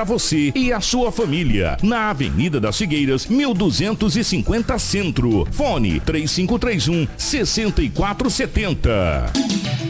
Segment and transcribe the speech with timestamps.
[0.00, 1.76] para você e a sua família.
[1.82, 5.46] Na Avenida das Figueiras, 1250 Centro.
[5.52, 9.89] Fone 3531 6470.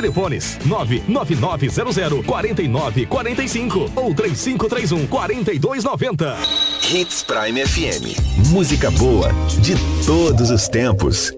[0.00, 6.36] Telefones 99900 4945 ou 3531 4290.
[6.92, 8.48] Hits Prime FM.
[8.50, 9.74] Música boa de
[10.06, 11.37] todos os tempos.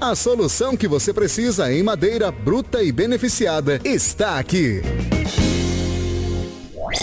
[0.00, 4.80] A solução que você precisa em madeira bruta e beneficiada está aqui.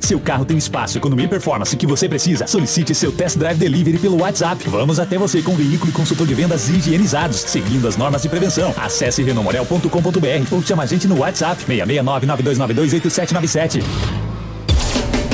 [0.00, 2.44] Seu carro tem espaço, economia e performance que você precisa?
[2.46, 4.68] Solicite seu test drive delivery pelo WhatsApp.
[4.68, 8.74] Vamos até você com veículo e consultor de vendas higienizados, seguindo as normas de prevenção.
[8.76, 13.80] Acesse renomorel.com.br ou chama a gente no WhatsApp 669 9292 8797.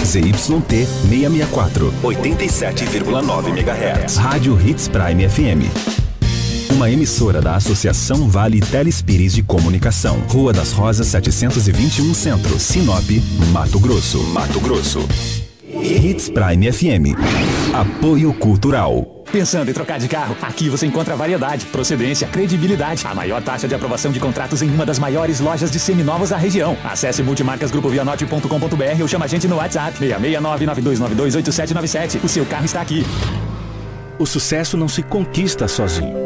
[0.04, 4.16] ZYT 664, 87,9 MHz.
[4.16, 6.05] Rádio Hits Prime FM.
[6.70, 10.18] Uma emissora da Associação Vale Telespires de Comunicação.
[10.28, 13.08] Rua das Rosas 721 Centro, Sinop,
[13.52, 14.18] Mato Grosso.
[14.24, 15.08] Mato Grosso.
[15.64, 17.16] Hits Prime FM.
[17.72, 19.24] Apoio Cultural.
[19.30, 20.36] Pensando em trocar de carro?
[20.42, 23.06] Aqui você encontra variedade, procedência, credibilidade.
[23.06, 26.36] A maior taxa de aprovação de contratos em uma das maiores lojas de seminovos da
[26.36, 26.76] região.
[26.84, 32.24] Acesse multimarcasgrupovianorte.com.br ou chama a gente no WhatsApp 669-9292-8797.
[32.24, 33.04] O seu carro está aqui.
[34.18, 36.25] O sucesso não se conquista sozinho.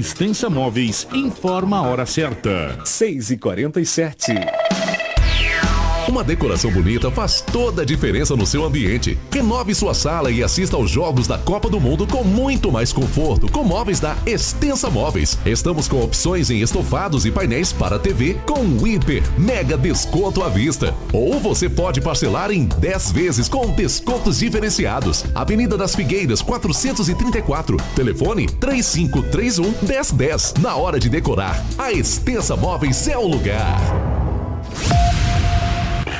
[0.00, 2.80] Extensa Móveis informa a hora certa.
[2.86, 4.69] 6 e 47
[6.10, 9.16] Uma decoração bonita faz toda a diferença no seu ambiente.
[9.30, 13.48] Renove sua sala e assista aos jogos da Copa do Mundo com muito mais conforto
[13.52, 15.38] com móveis da Extensa Móveis.
[15.46, 20.92] Estamos com opções em estofados e painéis para TV com hiper mega desconto à vista.
[21.12, 25.24] Ou você pode parcelar em 10 vezes com descontos diferenciados.
[25.32, 27.76] Avenida das Figueiras 434.
[27.94, 30.54] Telefone 3531 1010.
[30.60, 34.19] Na hora de decorar, a Extensa Móveis é o lugar.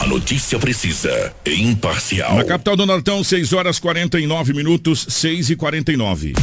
[0.00, 2.36] A notícia precisa e imparcial.
[2.36, 6.34] Na capital do Nortão, 6 horas 49 minutos, 6 e 49.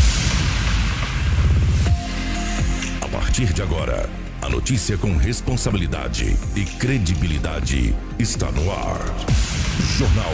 [3.01, 4.09] A partir de agora,
[4.41, 8.99] a notícia com responsabilidade e credibilidade está no ar.
[9.97, 10.33] Jornal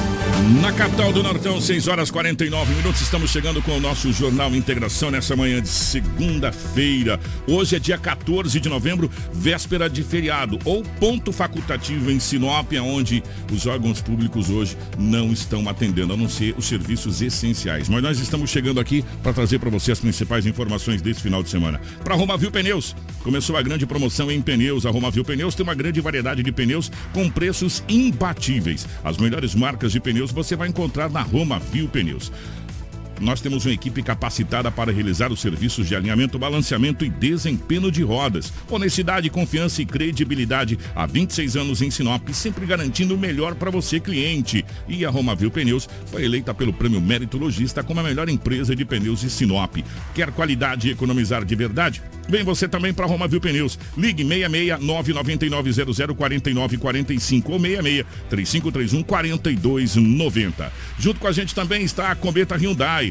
[0.49, 5.11] Na capital do Nortão, 6 horas 49 minutos, estamos chegando com o nosso Jornal Integração
[5.11, 7.19] nessa manhã de segunda-feira.
[7.47, 13.21] Hoje é dia 14 de novembro, véspera de feriado, ou ponto facultativo em Sinop, onde
[13.51, 17.87] os órgãos públicos hoje não estão atendendo, a não ser os serviços essenciais.
[17.87, 21.49] Mas nós estamos chegando aqui para trazer para você as principais informações desse final de
[21.49, 21.79] semana.
[22.03, 24.87] Para Romavil Pneus, começou a grande promoção em pneus.
[24.87, 28.87] A Romavil Pneus tem uma grande variedade de pneus com preços imbatíveis.
[29.03, 32.31] As melhores marcas de pneus você vai encontrar na Roma Viu Pneus.
[33.21, 38.01] Nós temos uma equipe capacitada para realizar os serviços de alinhamento, balanceamento e desempenho de
[38.01, 38.51] rodas.
[38.67, 43.99] Honestidade, confiança e credibilidade há 26 anos em Sinop, sempre garantindo o melhor para você,
[43.99, 44.65] cliente.
[44.87, 48.83] E a Romavil Pneus foi eleita pelo Prêmio Mérito Logista como a melhor empresa de
[48.83, 49.77] pneus de Sinop.
[50.15, 52.01] Quer qualidade e economizar de verdade?
[52.27, 53.77] Vem você também para Romavil Pneus.
[53.97, 60.73] Ligue 66 999 00 49 45 ou 66 3531 4290.
[60.97, 63.10] Junto com a gente também está a Cometa Hyundai.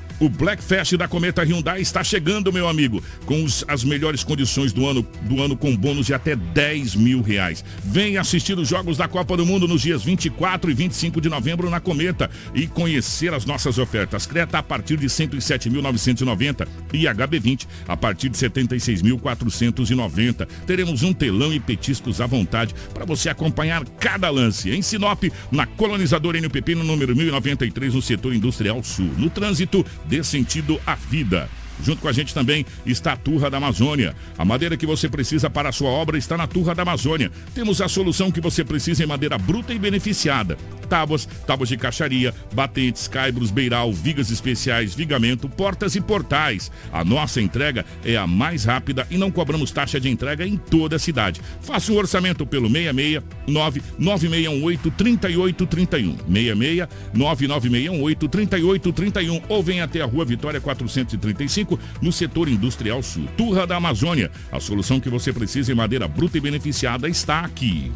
[0.21, 4.71] O Black Fest da Cometa Hyundai está chegando, meu amigo, com os- as melhores condições
[4.71, 7.65] do ano, do ano com bônus de até 10 mil reais.
[7.83, 11.71] Venha assistir os Jogos da Copa do Mundo nos dias 24 e 25 de novembro
[11.71, 14.27] na Cometa e conhecer as nossas ofertas.
[14.27, 20.47] Creta a partir de 107.990 e HB20 a partir de 76.490.
[20.67, 24.69] Teremos um telão e petiscos à vontade para você acompanhar cada lance.
[24.69, 29.09] Em Sinop, na colonizadora NPP, no número 1093, no setor industrial sul.
[29.17, 31.47] No trânsito, dê sentido à vida.
[31.83, 34.15] Junto com a gente também está a Turra da Amazônia.
[34.37, 37.31] A madeira que você precisa para a sua obra está na Turra da Amazônia.
[37.53, 40.57] Temos a solução que você precisa em madeira bruta e beneficiada.
[40.87, 46.71] Tábuas, tábuas de caixaria, batentes, caibros, beiral, vigas especiais, vigamento, portas e portais.
[46.91, 50.97] A nossa entrega é a mais rápida e não cobramos taxa de entrega em toda
[50.97, 51.41] a cidade.
[51.61, 56.17] Faça um orçamento pelo 66 99618 3831.
[56.17, 61.70] 66 99618 3831 ou venha até a Rua Vitória 435
[62.01, 63.27] no setor industrial sul.
[63.37, 64.31] Turra da Amazônia.
[64.51, 67.91] A solução que você precisa em madeira bruta e beneficiada está aqui.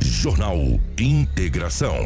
[0.00, 0.58] Jornal
[0.98, 1.96] Integração.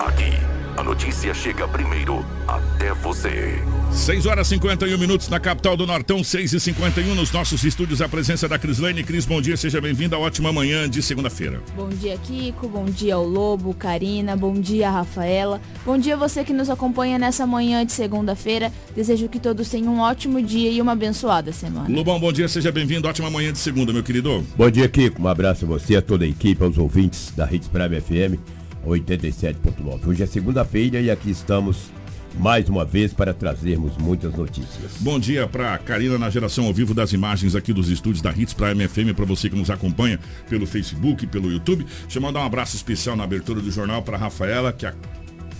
[0.00, 0.32] Aqui,
[0.76, 3.62] a notícia chega primeiro até você.
[3.94, 8.02] 6 horas e 51 minutos na capital do Nortão, 6 e 51 nos nossos estúdios.
[8.02, 9.04] A presença da Crislane.
[9.04, 10.18] Cris, bom dia, seja bem-vinda.
[10.18, 11.62] Ótima manhã de segunda-feira.
[11.76, 12.68] Bom dia, Kiko.
[12.68, 14.36] Bom dia ao Lobo, Karina.
[14.36, 15.60] Bom dia, Rafaela.
[15.86, 18.70] Bom dia você que nos acompanha nessa manhã de segunda-feira.
[18.94, 21.88] Desejo que todos tenham um ótimo dia e uma abençoada semana.
[21.88, 23.08] Lobão, bom dia, seja bem-vindo.
[23.08, 24.44] Ótima manhã de segunda, meu querido.
[24.56, 25.22] Bom dia, Kiko.
[25.22, 28.38] Um abraço a você, a toda a equipe, aos ouvintes da Hits Prime FM.
[28.84, 30.08] 87.9.
[30.08, 31.90] Hoje é segunda-feira e aqui estamos
[32.38, 34.92] mais uma vez para trazermos muitas notícias.
[35.00, 38.54] Bom dia para Karina na geração ao vivo das imagens aqui dos estúdios da Hits
[38.54, 41.84] Prime FM para você que nos acompanha pelo Facebook, pelo YouTube.
[42.02, 44.94] Deixa eu mandar um abraço especial na abertura do jornal para Rafaela que a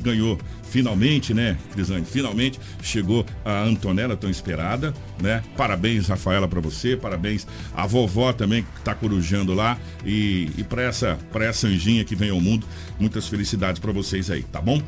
[0.04, 2.04] ganhou finalmente, né, Crisane?
[2.04, 5.42] Finalmente chegou a Antonella tão esperada, né?
[5.56, 10.82] Parabéns, Rafaela, para você, parabéns à vovó também que tá corujando lá e, e para
[10.82, 12.66] essa, essa anjinha que vem ao mundo,
[13.00, 14.80] muitas felicidades para vocês aí, tá bom?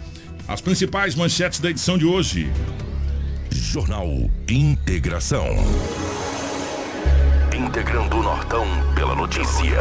[0.49, 2.53] As principais manchetes da edição de hoje.
[3.51, 4.07] Jornal
[4.49, 5.45] Integração.
[7.53, 9.81] Integrando o Nortão pela notícia.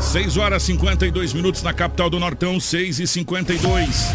[0.00, 4.14] 6 horas 52 minutos na capital do Nortão, 6 e 52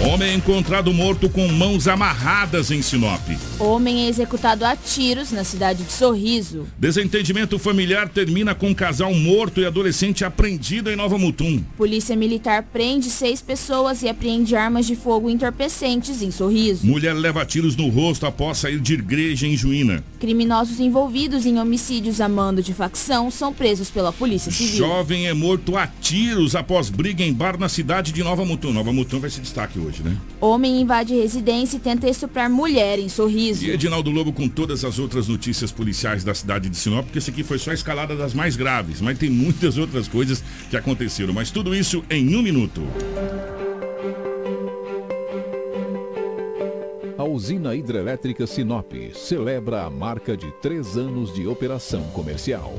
[0.00, 3.20] Homem encontrado morto com mãos amarradas em Sinop.
[3.58, 6.68] Homem é executado a tiros na cidade de Sorriso.
[6.78, 11.60] Desentendimento familiar termina com um casal morto e adolescente apreendido em Nova Mutum.
[11.76, 16.86] Polícia Militar prende seis pessoas e apreende armas de fogo entorpecentes em Sorriso.
[16.86, 20.04] Mulher leva tiros no rosto após sair de igreja em Juína.
[20.20, 24.76] Criminosos envolvidos em homicídios a mando de facção são presos pela Polícia Civil.
[24.76, 28.72] Jovem é morto a tiros após briga em bar na cidade de Nova Mutum.
[28.72, 30.16] Nova Mutum vai ser destaque hoje hoje, né?
[30.40, 33.64] Homem invade residência e tenta estuprar mulher em Sorriso.
[33.64, 37.30] E Edinaldo Lobo com todas as outras notícias policiais da cidade de Sinop, porque esse
[37.30, 41.32] aqui foi só a escalada das mais graves, mas tem muitas outras coisas que aconteceram.
[41.32, 42.82] Mas tudo isso em um minuto.
[47.16, 52.78] A usina hidrelétrica Sinop celebra a marca de três anos de operação comercial.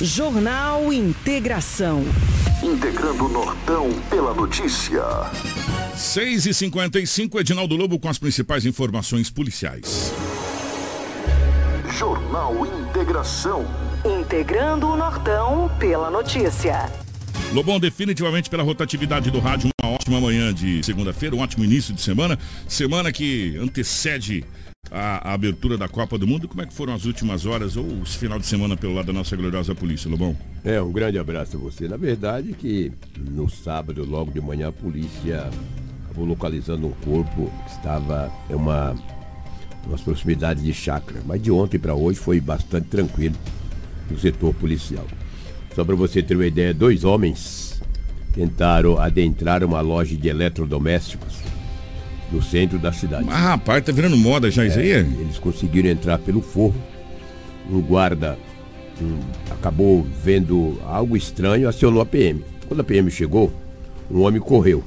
[0.00, 2.04] Jornal Integração.
[2.62, 5.02] Integrando o Nortão pela notícia.
[5.96, 10.12] 6 e 55 Edinaldo Lobo com as principais informações policiais.
[11.98, 13.66] Jornal Integração.
[14.04, 16.88] Integrando o Nortão pela notícia.
[17.52, 22.00] Lobão, definitivamente pela rotatividade do rádio, uma ótima manhã de segunda-feira, um ótimo início de
[22.00, 22.38] semana.
[22.68, 24.44] Semana que antecede
[24.90, 26.48] a, a, abertura da Copa do Mundo.
[26.48, 29.12] Como é que foram as últimas horas ou esse final de semana pelo lado da
[29.12, 30.36] nossa gloriosa polícia, Lobão?
[30.64, 31.88] É, um grande abraço a você.
[31.88, 35.48] Na verdade que no sábado, logo de manhã, a polícia
[36.04, 38.94] acabou localizando um corpo que estava em uma,
[39.86, 41.22] umas proximidades de chácara.
[41.24, 43.36] Mas de ontem para hoje foi bastante tranquilo
[44.10, 45.06] no setor policial.
[45.74, 47.80] Só para você ter uma ideia, dois homens
[48.34, 51.47] tentaram adentrar uma loja de eletrodomésticos
[52.30, 53.26] no centro da cidade.
[53.30, 54.92] Ah, rapaz, tá virando moda já isso aí?
[54.92, 56.76] É, eles conseguiram entrar pelo forro.
[57.70, 58.38] Um guarda
[59.00, 59.18] um,
[59.50, 62.44] acabou vendo algo estranho, acionou a PM.
[62.66, 63.52] Quando a PM chegou,
[64.10, 64.82] um homem correu.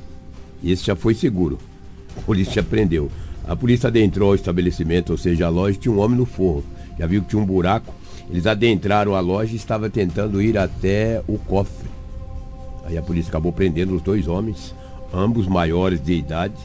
[0.61, 1.57] E esse já foi seguro.
[2.17, 3.09] A polícia prendeu.
[3.47, 6.63] A polícia adentrou ao estabelecimento, ou seja, a loja tinha um homem no forro.
[6.99, 7.93] Já viu que tinha um buraco.
[8.29, 11.89] Eles adentraram a loja e estavam tentando ir até o cofre.
[12.85, 14.75] Aí a polícia acabou prendendo os dois homens,
[15.13, 16.55] ambos maiores de idade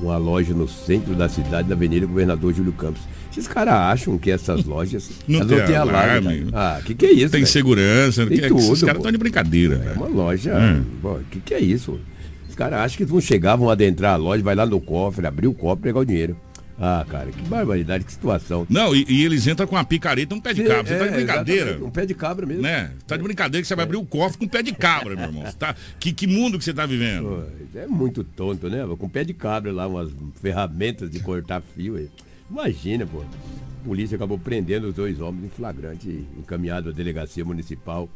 [0.00, 3.02] uma loja no centro da cidade, na Avenida Governador Júlio Campos.
[3.30, 6.28] Esses caras acham que essas lojas não, não tem alarme.
[6.28, 6.50] alarme.
[6.52, 7.30] Ah, o que, que é isso?
[7.30, 7.46] Tem véio?
[7.46, 8.60] segurança, tem que, tudo.
[8.60, 9.94] Esses caras estão de brincadeira.
[9.94, 10.54] É uma loja.
[11.02, 11.20] O hum.
[11.30, 12.00] que, que é isso?
[12.48, 15.48] Os caras acham que vão chegar, vão adentrar a loja, vai lá no cofre, abrir
[15.48, 16.36] o cofre e pegar o dinheiro.
[16.78, 18.66] Ah, cara, que barbaridade, que situação.
[18.68, 20.84] Não, e, e eles entram com uma picareta um pé de cabra.
[20.86, 21.84] Você é, tá de é, brincadeira.
[21.84, 22.62] Um pé de cabra mesmo.
[22.62, 22.92] Né?
[23.06, 25.24] Tá de brincadeira que você vai abrir o cofre com um pé de cabra, meu
[25.24, 25.44] irmão.
[25.58, 25.74] Tá...
[25.98, 27.46] Que, que mundo que você tá vivendo?
[27.74, 28.84] É muito tonto, né?
[28.98, 31.96] Com um pé de cabra lá, umas ferramentas de cortar fio.
[31.96, 32.10] Aí.
[32.50, 33.22] Imagina, pô.
[33.22, 38.08] A polícia acabou prendendo os dois homens em flagrante, encaminhado à delegacia municipal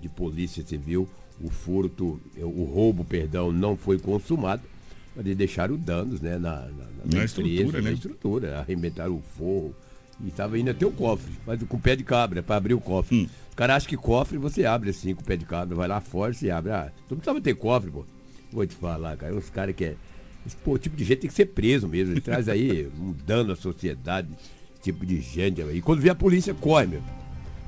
[0.00, 1.08] de polícia civil.
[1.40, 4.62] O furto, o roubo, perdão, não foi consumado
[5.14, 7.90] mas deixaram danos né, na, na, na, na empresa, estrutura, né?
[7.90, 9.74] na estrutura, arrebentaram o forro.
[10.22, 12.80] E estava indo até o cofre, mas com o pé de cabra, para abrir o
[12.80, 13.16] cofre.
[13.16, 13.28] Hum.
[13.50, 16.00] Os caras acham que cofre você abre assim com o pé de cabra, vai lá
[16.00, 16.72] fora e abre.
[16.72, 18.04] Ah, tu não precisava ter cofre, pô.
[18.52, 19.34] Vou te falar, cara.
[19.34, 19.96] Uns caras que é.
[20.46, 22.14] Esse pô, tipo de jeito tem que ser preso mesmo.
[22.14, 24.28] Ele traz aí um dano à sociedade.
[24.82, 25.60] tipo de gente.
[25.60, 27.02] E quando vê a polícia, corre, meu.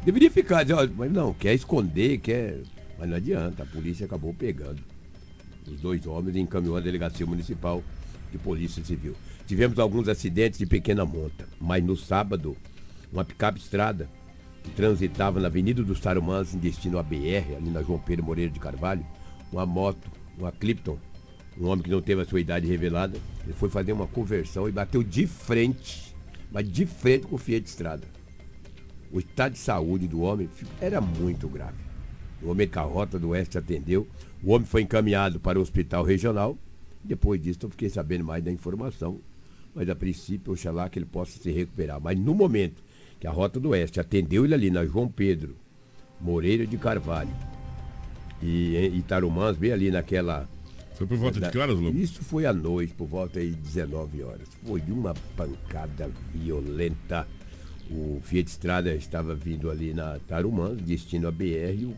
[0.05, 2.61] Deveria ficar, dizer, ó, mas não, quer esconder, quer.
[2.97, 4.81] Mas não adianta, a polícia acabou pegando
[5.67, 7.83] os dois homens e encaminhou à delegacia municipal
[8.31, 9.15] de polícia civil.
[9.47, 12.57] Tivemos alguns acidentes de pequena monta, mas no sábado,
[13.13, 14.09] uma picape estrada
[14.63, 18.51] que transitava na Avenida dos Tarumãs em destino à BR, ali na João Pedro Moreira
[18.51, 19.07] de Carvalho,
[19.53, 20.99] uma moto, uma Clipton,
[21.59, 24.73] um homem que não teve a sua idade revelada, ele foi fazer uma conversão e
[24.73, 26.15] bateu de frente,
[26.51, 28.07] mas de frente com o Fiat Estrada.
[29.11, 31.79] O estado de saúde do homem era muito grave.
[32.43, 34.07] O homem que a Rota do Oeste atendeu,
[34.47, 36.57] o homem foi encaminhado para o hospital regional.
[37.03, 39.19] Depois disso, eu fiquei sabendo mais da informação.
[39.75, 42.01] Mas a princípio, oxalá que ele possa se recuperar.
[42.01, 42.81] Mas no momento
[43.19, 45.57] que a Rota do Oeste atendeu ele ali na João Pedro,
[46.21, 47.35] Moreira de Carvalho
[48.41, 50.49] e em Itarumãs, bem ali naquela.
[50.95, 51.99] Foi por volta de que horas, Lobo?
[51.99, 54.47] Isso foi à noite, por volta de 19 horas.
[54.65, 57.27] Foi uma pancada violenta.
[57.91, 61.95] O Fiat Estrada estava vindo ali na Tarumãs, destino a BR, e, o,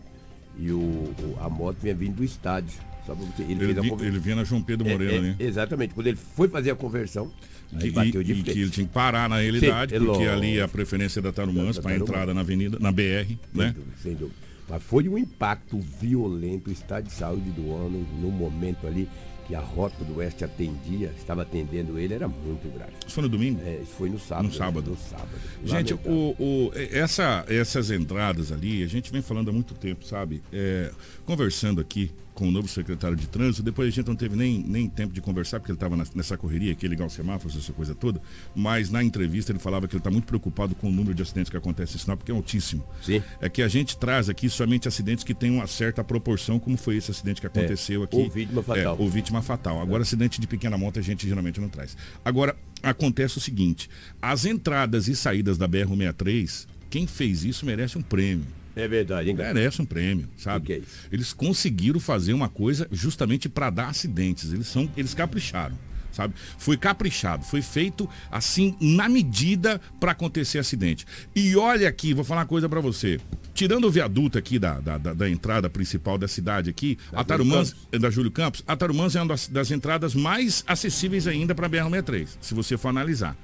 [0.58, 2.72] e o, o- a moto vinha vindo do estádio.
[3.06, 5.36] Você- Ele, fez a conver- ele vinha na João Pedro É, Moreira, é, né?
[5.38, 5.94] Exatamente.
[5.94, 7.32] Quando ele foi fazer a conversão,
[7.72, 8.54] aí Que, bateu de e, e frente.
[8.54, 10.30] que ele tinha que parar na realidade, é porque lógico.
[10.30, 13.64] ali é a preferência da Tarumãs para a entrada na avenida, na BR, né?
[13.64, 14.36] Sem dúvida, sem dúvida.
[14.68, 19.08] Mas foi um impacto violento o estado de saúde do homem no momento ali
[19.48, 22.92] que a Rota do Oeste atendia, estava atendendo ele, era muito grave.
[23.06, 23.60] Isso foi no domingo?
[23.64, 24.46] É, isso foi no sábado.
[24.48, 24.90] No sábado.
[24.90, 25.28] No sábado.
[25.64, 30.42] Gente, o, o- essa, essas entradas ali, a gente vem falando há muito tempo, sabe?
[30.52, 30.92] É,
[31.24, 34.88] conversando aqui com o novo secretário de trânsito, depois a gente não teve nem, nem
[34.88, 38.23] tempo de conversar, porque ele estava nessa correria aqui, ligar os semáforos, essa coisa toda,
[38.54, 41.50] mas na entrevista ele falava que ele está muito preocupado com o número de acidentes
[41.50, 42.85] que acontece em Sinop, porque é altíssimo.
[43.02, 43.21] Sim.
[43.40, 46.99] É que a gente traz aqui somente acidentes que têm uma certa proporção, como foi
[46.99, 48.16] esse acidente que aconteceu aqui.
[48.16, 48.95] ou vítima fatal.
[48.95, 49.83] É, ou vítima fatal.
[49.83, 51.97] Agora, acidente de pequena monta a gente geralmente não traz.
[52.25, 52.54] Agora,
[52.85, 53.90] acontece o seguinte:
[54.23, 58.57] as entradas e saídas da BR-163, quem fez isso merece um prêmio.
[58.78, 59.52] É verdade, hein, cara?
[59.52, 60.73] Merece um prêmio, sabe?
[60.73, 60.80] É
[61.11, 64.52] Eles conseguiram fazer uma coisa justamente para dar acidentes.
[64.52, 65.76] Eles são, eles capricharam.
[66.11, 66.35] Sabe?
[66.56, 71.06] Foi caprichado, foi feito assim na medida para acontecer acidente.
[71.37, 73.20] E olha aqui, vou falar uma coisa para você.
[73.54, 77.75] Tirando o viaduto aqui da, da, da- da entrada principal da cidade aqui, a Tarumãs,
[77.92, 81.66] é da Júlio Campos, a Tarumãs é uma das, das entradas mais acessíveis ainda para
[81.66, 83.37] a BR-63, se você for analisar.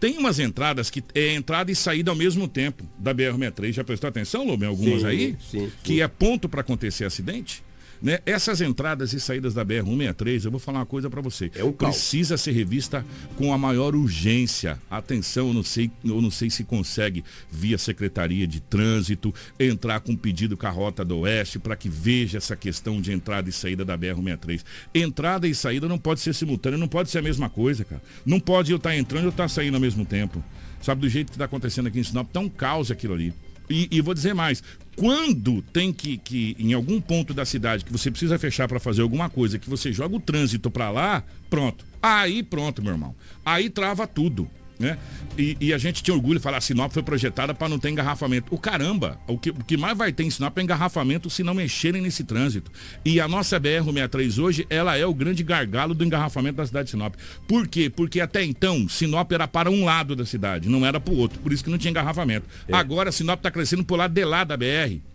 [0.00, 3.72] Tem umas entradas que é entrada e saída ao mesmo tempo da BR-63.
[3.72, 5.36] Já prestou atenção, Lobo, em algumas Sim, aí?
[5.38, 5.72] sim, sim.
[5.84, 7.62] Que é ponto para acontecer acidente?
[8.02, 8.18] Né?
[8.24, 11.50] Essas entradas e saídas da BR-163, eu vou falar uma coisa para você.
[11.54, 11.96] É caos.
[11.96, 13.04] Precisa ser revista
[13.36, 14.78] com a maior urgência.
[14.90, 20.12] Atenção, eu não sei, eu não sei se consegue, via Secretaria de Trânsito, entrar com
[20.12, 23.52] um pedido com a Rota do Oeste para que veja essa questão de entrada e
[23.52, 24.64] saída da BR-163.
[24.94, 28.02] Entrada e saída não pode ser simultânea, não pode ser a mesma coisa, cara.
[28.24, 30.42] Não pode eu estar entrando e eu estar saindo ao mesmo tempo.
[30.80, 33.34] Sabe, do jeito que está acontecendo aqui em Sinop, tá um caos aquilo ali.
[33.70, 34.62] E, e vou dizer mais,
[34.96, 39.00] quando tem que, que, em algum ponto da cidade, que você precisa fechar para fazer
[39.00, 41.86] alguma coisa, que você joga o trânsito para lá, pronto.
[42.02, 43.14] Aí pronto, meu irmão.
[43.44, 44.50] Aí trava tudo.
[44.80, 44.96] Né?
[45.36, 48.52] E, e a gente tinha orgulho de falar, Sinop foi projetada para não ter engarrafamento.
[48.52, 51.52] O caramba, o que, o que mais vai ter em Sinop é engarrafamento se não
[51.52, 52.72] mexerem nesse trânsito.
[53.04, 56.92] E a nossa BR-63 hoje, ela é o grande gargalo do engarrafamento da cidade de
[56.92, 57.14] Sinop.
[57.46, 57.90] Por quê?
[57.90, 61.38] Porque até então, Sinop era para um lado da cidade, não era para o outro.
[61.40, 62.48] Por isso que não tinha engarrafamento.
[62.72, 65.09] Agora, Sinop está crescendo para o lado de lá da BR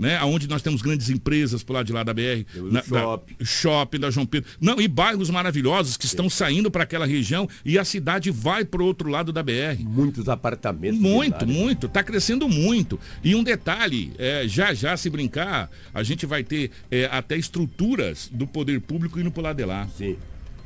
[0.00, 0.18] né?
[0.24, 2.46] Onde nós temos grandes empresas por lá de lá da BR.
[2.72, 3.34] Na, shopping.
[3.38, 4.50] Da, shopping da João Pedro.
[4.58, 8.82] Não, e bairros maravilhosos que estão saindo para aquela região e a cidade vai para
[8.82, 9.78] o outro lado da BR.
[9.80, 10.98] Muitos apartamentos.
[10.98, 11.86] Muito, lá, muito.
[11.86, 12.98] Está crescendo muito.
[13.22, 18.30] E um detalhe, é, já já se brincar, a gente vai ter é, até estruturas
[18.32, 19.86] do poder público indo para lado de lá.
[19.98, 20.16] Sim.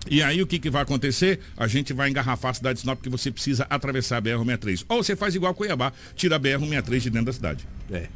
[0.09, 1.41] E aí o que, que vai acontecer?
[1.57, 4.85] A gente vai engarrafar a cidade de Sinop porque você precisa atravessar a BR-63.
[4.89, 7.67] Ou você faz igual Cuiabá, tira a BR-63 de dentro da cidade.
[7.91, 8.07] É.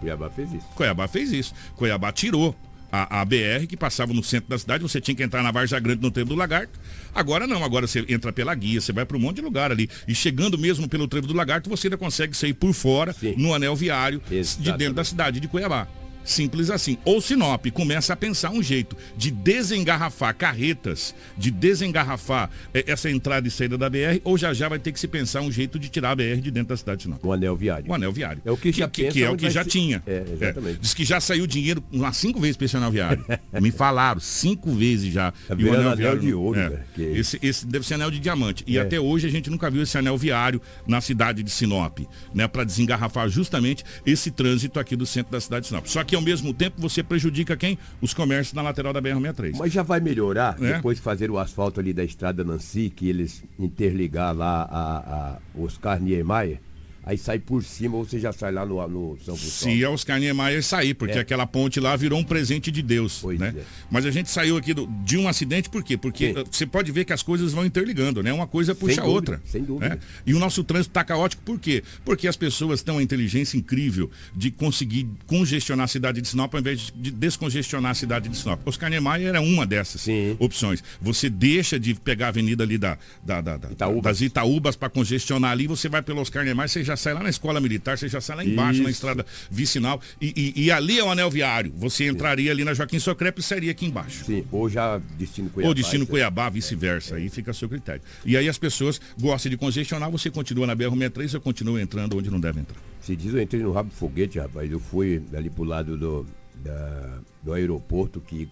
[0.00, 0.66] Cuiabá fez isso.
[0.74, 1.54] Cuiabá fez isso.
[1.76, 2.54] Cuiabá tirou
[2.90, 5.78] a, a BR que passava no centro da cidade, você tinha que entrar na Varja
[5.78, 6.78] Grande no Trevo do Lagarto.
[7.14, 9.88] Agora não, agora você entra pela guia, você vai para um monte de lugar ali.
[10.06, 13.76] E chegando mesmo pelo Trevo do Lagarto, você ainda consegue sair por fora, no anel
[13.76, 15.86] viário, de dentro da cidade de Cuiabá.
[16.30, 16.98] Simples assim.
[17.04, 23.46] Ou Sinop começa a pensar um jeito de desengarrafar carretas, de desengarrafar eh, essa entrada
[23.46, 25.88] e saída da BR, ou já já vai ter que se pensar um jeito de
[25.88, 27.24] tirar a BR de dentro da cidade de Sinop.
[27.24, 27.90] O anel viário.
[27.90, 28.42] O anel viário.
[28.44, 30.02] É o que já que, que é o que já ser- tinha.
[30.06, 30.76] É, exatamente.
[30.76, 30.80] É.
[30.80, 33.24] Diz que já saiu dinheiro umas cinco vezes para esse anel viário.
[33.60, 35.32] Me falaram, cinco vezes já.
[35.46, 36.68] Tá virando anel de ouro, é.
[36.70, 38.64] cara, que é esse, esse deve ser anel de diamante.
[38.66, 38.80] E É.
[38.80, 41.98] até hoje a gente nunca viu esse anel viário na cidade de Sinop,
[42.34, 42.46] né?
[42.48, 45.86] Para desengarrafar justamente esse trânsito aqui do centro da cidade de Sinop.
[45.86, 47.78] Só que ao mesmo tempo você prejudica quem?
[48.02, 49.56] Os comércios na lateral da BR-63.
[49.58, 50.74] Mas já vai melhorar É.
[50.74, 55.38] depois de fazer o asfalto ali da estrada Nancy, que eles interligar lá a, a
[55.60, 56.60] Oscar Niemeyer,
[57.08, 59.74] aí sai por cima, ou você já sai lá no, no São Cristóvão.
[59.74, 61.20] Se é Oscar Niemeyer sair, porque É.
[61.20, 63.54] aquela ponte lá virou um presente de Deus, né?
[63.90, 65.96] Mas a gente saiu aqui do- de um acidente por quê?
[65.96, 66.44] Porque Sim.
[66.50, 68.30] você pode ver que as coisas vão interligando, né?
[68.30, 69.42] Uma coisa puxa a dúvida, outra.
[69.46, 69.88] sem dúvida.
[69.94, 69.98] né?
[70.26, 71.82] E o nosso trânsito está caótico por quê?
[72.04, 76.60] Porque as pessoas têm uma inteligência incrível de conseguir congestionar a cidade de Sinop ao
[76.60, 78.60] invés de descongestionar a cidade de Sinop.
[78.66, 80.06] Oscar Niemeyer era uma dessas
[80.38, 80.84] opções.
[81.00, 83.68] Você deixa de pegar a avenida ali da, da- da- da-
[84.02, 87.30] das Itaúbas para congestionar ali, você vai pelo Oscar Niemeyer, você já sai lá na
[87.30, 88.98] escola militar, você já sai lá embaixo na Isso.
[88.98, 91.72] estrada vicinal e, e- e ali é o anel viário.
[91.76, 94.24] Você entraria ali na Joaquim Socrepe e sairia aqui embaixo.
[94.26, 95.68] Sim, ou já destino Cuiabá.
[95.68, 96.06] Ou destino.
[96.06, 97.14] Cuiabá, vice-versa.
[97.16, 98.02] Aí fica a seu critério.
[98.24, 102.30] E aí as pessoas gostam de congestionar, você continua na BR-63, eu continuo entrando onde
[102.30, 102.76] não deve entrar.
[103.00, 104.70] Se diz, eu entrei no rabo foguete, rapaz.
[104.70, 106.26] Eu fui ali pro lado do,
[106.62, 108.48] da- do aeroporto, que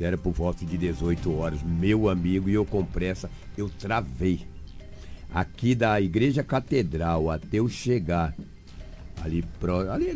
[0.00, 1.60] era por volta de 18 horas.
[1.62, 4.40] Meu amigo, e eu com pressa, eu travei.
[5.32, 8.34] Aqui da Igreja Catedral até eu chegar.
[9.22, 10.12] Ali, pro, ali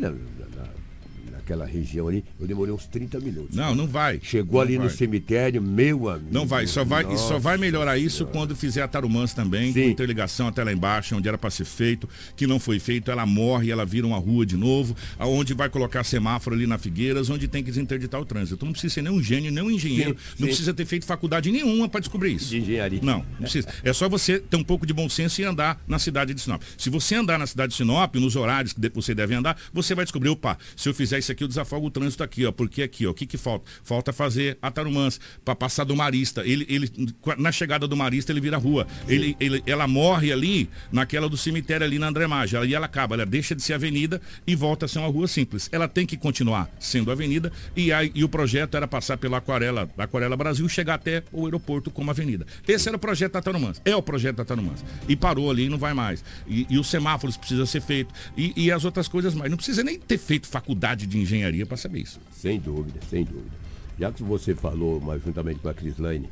[1.43, 3.55] naquela região ali, eu demorei uns 30 minutos.
[3.55, 4.19] Não, não vai.
[4.23, 4.95] Chegou Não ali no vai.
[4.97, 6.29] cemitério, meu amigo.
[6.31, 9.79] Não vai, só vai, e só vai melhorar isso quando fizer a Tarumãs também, com
[9.79, 13.69] interligação até lá embaixo, onde era para ser feito, que não foi feito, ela morre,
[13.69, 17.61] ela vira uma rua de novo, aonde vai colocar semáforo ali na Figueiras, onde tem
[17.61, 18.63] que desinterditar o trânsito.
[18.65, 20.45] Não precisa ser nem um gênio, nem um engenheiro, Sim, não sim.
[20.45, 22.49] precisa ter feito faculdade nenhuma para descobrir isso.
[22.49, 22.99] De engenharia.
[23.03, 23.67] Não, não precisa.
[23.83, 26.61] É só você ter um pouco de bom senso e andar na cidade de Sinop.
[26.77, 30.05] Se você andar na cidade de Sinop, nos horários que você deve andar, você vai
[30.05, 32.51] descobrir, opa, se eu fizer isso aqui, eu desafogo o trânsito aqui, ó.
[32.51, 33.65] Porque aqui, ó, o que que falta?
[33.83, 36.45] Falta fazer a Tarumãs, para passar do Marista.
[36.45, 36.89] Ele, ele,
[37.37, 38.87] na chegada do Marista, ele vira rua.
[39.07, 42.55] Ele, ele- ela morre ali, naquela do cemitério ali na André Maggi.
[42.57, 45.69] Aí ela acaba, ela deixa de ser avenida e volta a ser uma rua simples.
[45.71, 49.89] Ela tem que continuar sendo avenida e, aí, e o projeto era passar pela Aquarela,
[49.97, 52.45] Aquarela Brasil, chegar até o aeroporto como avenida.
[52.67, 53.81] Esse era o projeto da Tarumãs.
[53.83, 54.83] É o projeto da Tarumãs.
[55.07, 56.23] E parou ali e não vai mais.
[56.47, 58.13] E, e os semáforos precisam ser feitos.
[58.37, 59.49] E, e as outras coisas mais.
[59.49, 62.19] Não precisa nem ter feito faculdade de engenharia para saber isso.
[62.31, 63.55] Sem dúvida, sem dúvida.
[63.99, 66.29] Já que você falou, mas juntamente com a Crislaine,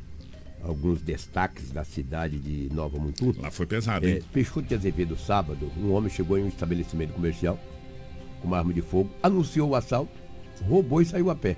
[0.62, 3.34] alguns destaques da cidade de Nova Mutum.
[3.40, 4.22] Lá foi pesado, é, hein?
[4.32, 7.58] Peixoto de Azevedo, sábado, um homem chegou em um estabelecimento comercial
[8.40, 10.12] com uma arma de fogo, anunciou o assalto,
[10.66, 11.56] roubou e saiu a pé.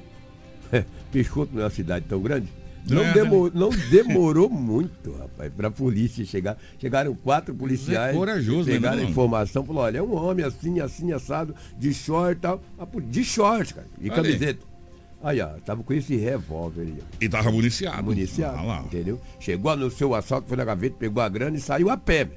[1.11, 2.49] Peixoto não é uma cidade tão grande.
[2.89, 6.59] Não, É, demorou, não demorou muito, rapaz, para a polícia chegar.
[6.79, 8.15] Chegaram quatro policiais.
[8.15, 9.09] É corajoso, né, pegaram a não?
[9.11, 12.63] informação, falou, olha, é um homem assim, assim, assado, de short e tal.
[12.79, 14.61] A poli- De short, cara, e camiseta.
[15.23, 16.95] Aí, ó, tava com esse revólver aí.
[17.19, 18.03] E tava municiado.
[18.05, 18.81] Municiado, Ah, lá.
[18.85, 19.19] entendeu?
[19.41, 22.29] Chegou, anunciou o assalto, foi na gaveta, pegou a grana e saiu a pé.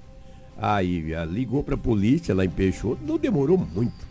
[0.58, 4.08] Aí, ah, ligou pra polícia lá em Peixoto, não demorou muito.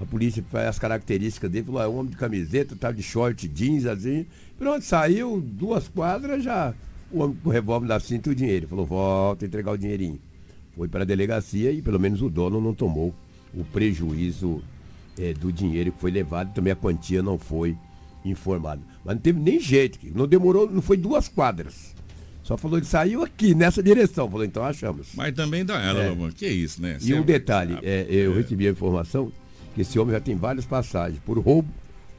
[0.00, 3.46] A polícia faz as características dele, falou, é um homem de camiseta, tá de short,
[3.48, 4.24] jeans, assim.
[4.58, 6.74] Pronto, saiu duas quadras, já
[7.12, 8.68] o homem com o revólver na cinta e o dinheiro.
[8.68, 10.18] Falou, volta entregar o dinheirinho.
[10.76, 13.14] Foi para a delegacia e pelo menos o dono não tomou
[13.52, 14.62] o prejuízo
[15.18, 17.76] eh, do dinheiro que foi levado, também a quantia não foi
[18.24, 18.80] informada.
[19.04, 21.94] Mas não teve nem jeito, não demorou, não foi duas quadras.
[22.42, 24.28] Só falou, ele saiu aqui, nessa direção.
[24.30, 25.08] Falou, então achamos.
[25.14, 26.08] Mas também dá ela, É.
[26.08, 26.30] Lobão.
[26.30, 26.96] Que isso, né?
[27.02, 29.30] E um detalhe, é, eu recebi a informação
[29.74, 31.68] que esse homem já tem várias passagens por roubo,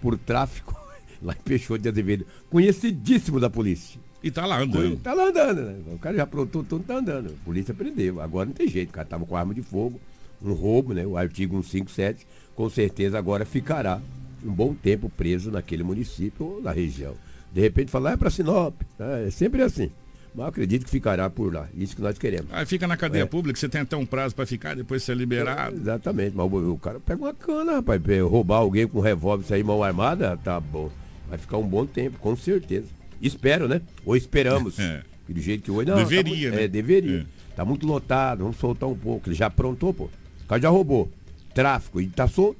[0.02, 0.76] por tráfico,
[1.22, 2.26] lá em Peixoto de Azevedo.
[2.50, 4.00] Conhecidíssimo da polícia.
[4.24, 4.98] E tá lá andando.
[4.98, 5.76] Tá lá andando, né?
[5.94, 7.30] O cara já aprontou tudo, tá andando.
[7.30, 8.22] A polícia prendeu.
[8.22, 10.00] Agora não tem jeito, o cara tava com arma de fogo,
[10.44, 11.06] um roubo, né?
[11.06, 14.00] O artigo 157, com certeza agora ficará
[14.44, 17.16] um bom tempo preso naquele município ou na região.
[17.52, 18.76] De repente falar, é para Sinop.
[18.98, 19.28] né?
[19.28, 19.92] É sempre assim.
[20.34, 21.68] Mas acredito que ficará por lá.
[21.76, 22.48] Isso que nós queremos.
[22.52, 23.26] Aí fica na cadeia É.
[23.26, 25.76] pública, você tem até um prazo para ficar, depois ser liberado.
[25.76, 28.02] Exatamente, mas o, o cara pega uma cana, rapaz.
[28.30, 30.90] Roubar alguém com revólver e sair mão armada, tá bom.
[31.28, 32.88] Vai ficar um bom tempo, com certeza.
[33.22, 33.82] Espero, né?
[34.06, 34.78] Ou esperamos.
[35.30, 35.34] É.
[35.34, 35.96] Do jeito que hoje não.
[35.98, 36.64] Deveria, tá muito- né?
[36.64, 37.26] É, deveria.
[37.56, 39.30] Tá muito lotado, vamos soltar um pouco.
[39.30, 40.06] Ele já aprontou, pô.
[40.44, 41.10] O cara já roubou.
[41.54, 42.58] Tráfico e tá solto.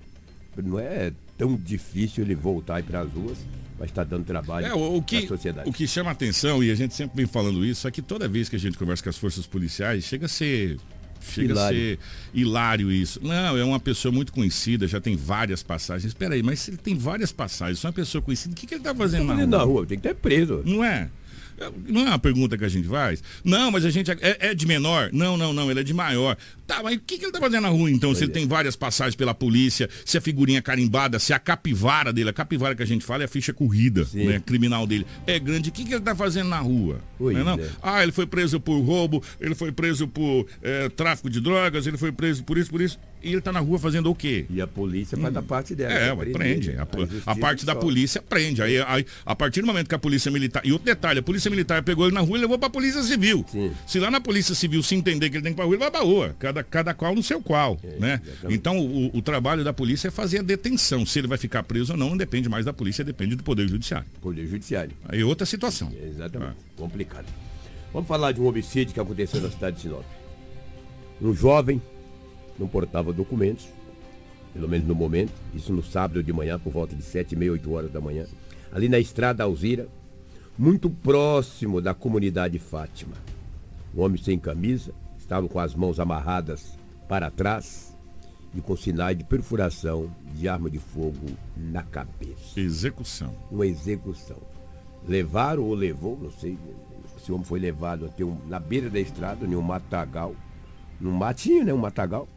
[0.64, 3.40] Não é tão difícil ele voltar aí para as ruas,
[3.82, 5.68] mas está dando trabalho É, o, o que, sociedade.
[5.68, 8.48] o que chama atenção, e a gente sempre vem falando isso, é que toda vez
[8.48, 10.78] que a gente conversa com as forças policiais, chega a ser.
[11.20, 11.78] Chega Hilário.
[11.78, 12.00] a ser
[12.34, 13.20] hilário isso.
[13.24, 16.12] Não, é uma pessoa muito conhecida, já tem várias passagens.
[16.12, 18.66] Espera aí, mas se ele tem várias passagens, se é uma pessoa conhecida, o que,
[18.68, 19.46] que ele tá fazendo na rua?
[19.48, 20.62] na rua, tem que ter preso.
[20.66, 21.10] Não é?
[21.62, 23.24] É, Não é uma pergunta que a gente faz?
[23.44, 24.10] Não, mas a gente.
[24.12, 25.10] É, é de menor?
[25.14, 26.36] Não, não, não, ele é de maior.
[26.66, 28.16] Tá, mas o que, que ele tá fazendo na rua então?
[28.16, 28.34] se ele é.
[28.34, 32.74] tem várias passagens pela polícia, se a figurinha carimbada, se a capivara dele, a capivara
[32.74, 34.42] que a gente fala é a ficha corrida, né?
[34.46, 35.06] Criminal dele.
[35.28, 35.70] É grande.
[35.70, 37.00] O que, que ele tá fazendo na rua?
[37.20, 37.54] Não é não?
[37.54, 37.70] é.
[37.82, 41.98] Ah, ele foi preso por roubo, ele foi preso por eh, tráfico de drogas, ele
[41.98, 43.00] foi preso por isso, por isso.
[43.24, 44.46] E ele tá na rua fazendo o quê?
[44.50, 45.94] E a polícia faz a parte dela.
[45.94, 46.76] É, que ué, prender.
[46.76, 46.76] prende.
[46.78, 46.88] A,
[47.26, 47.80] A a parte da só.
[47.80, 48.62] polícia prende.
[48.62, 50.62] Aí, aí, a partir do momento que a polícia militar.
[50.66, 53.46] E outro detalhe, a polícia militar pegou ele na rua e levou pra polícia civil.
[53.86, 55.80] Se lá na polícia civil se entender que ele tem que ir pra rua, ele
[55.80, 56.36] vai pra rua.
[56.40, 57.80] Cada, cada qual no seu qual.
[58.00, 58.20] né?
[58.50, 61.06] Então o, o trabalho da polícia é fazer a detenção.
[61.06, 63.68] Se ele vai ficar preso ou não, não depende mais da polícia, depende do Poder
[63.68, 64.08] Judiciário.
[64.22, 64.92] Poder Judiciário.
[65.08, 65.92] Aí outra situação.
[66.04, 66.56] Exatamente.
[66.76, 67.26] Complicado.
[67.94, 70.04] Vamos falar de um homicídio que aconteceu na cidade de Sinop.
[71.22, 71.82] Um jovem
[72.60, 73.68] não portava documentos,
[74.54, 77.52] pelo menos no momento, isso no sábado de manhã, por volta de 7 e meia,
[77.54, 78.26] 8 horas da manhã,
[78.72, 79.88] ali na estrada Alzira,
[80.58, 83.14] muito próximo da comunidade Fátima.
[83.96, 87.96] Um homem sem camisa, estava com as mãos amarradas para trás
[88.54, 92.60] e com sinais de perfuração de arma de fogo na cabeça.
[92.60, 93.34] Execução.
[93.50, 94.38] Uma execução.
[95.08, 96.58] Levaram ou levou, não sei,
[97.18, 100.36] esse homem foi levado até um, na beira da estrada, em um matagal,
[101.00, 101.74] num matinho, né?
[101.74, 102.28] Um matagal.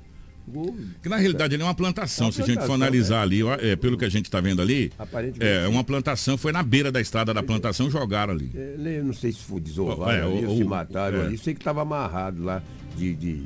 [1.03, 3.43] Que na realidade ele é uma plantação, Uma se a gente for plantação, analisar ali,
[3.43, 4.93] ó, é, pelo que a gente está vendo ali,
[5.41, 8.51] é uma plantação, foi na beira da estrada da plantação, jogaram ali.
[8.55, 11.27] Eu não sei se foi desovado É, ali, ou- ou se mataram é.
[11.27, 11.39] ali.
[11.39, 12.63] Sei que estava amarrado lá
[12.97, 13.43] de, de,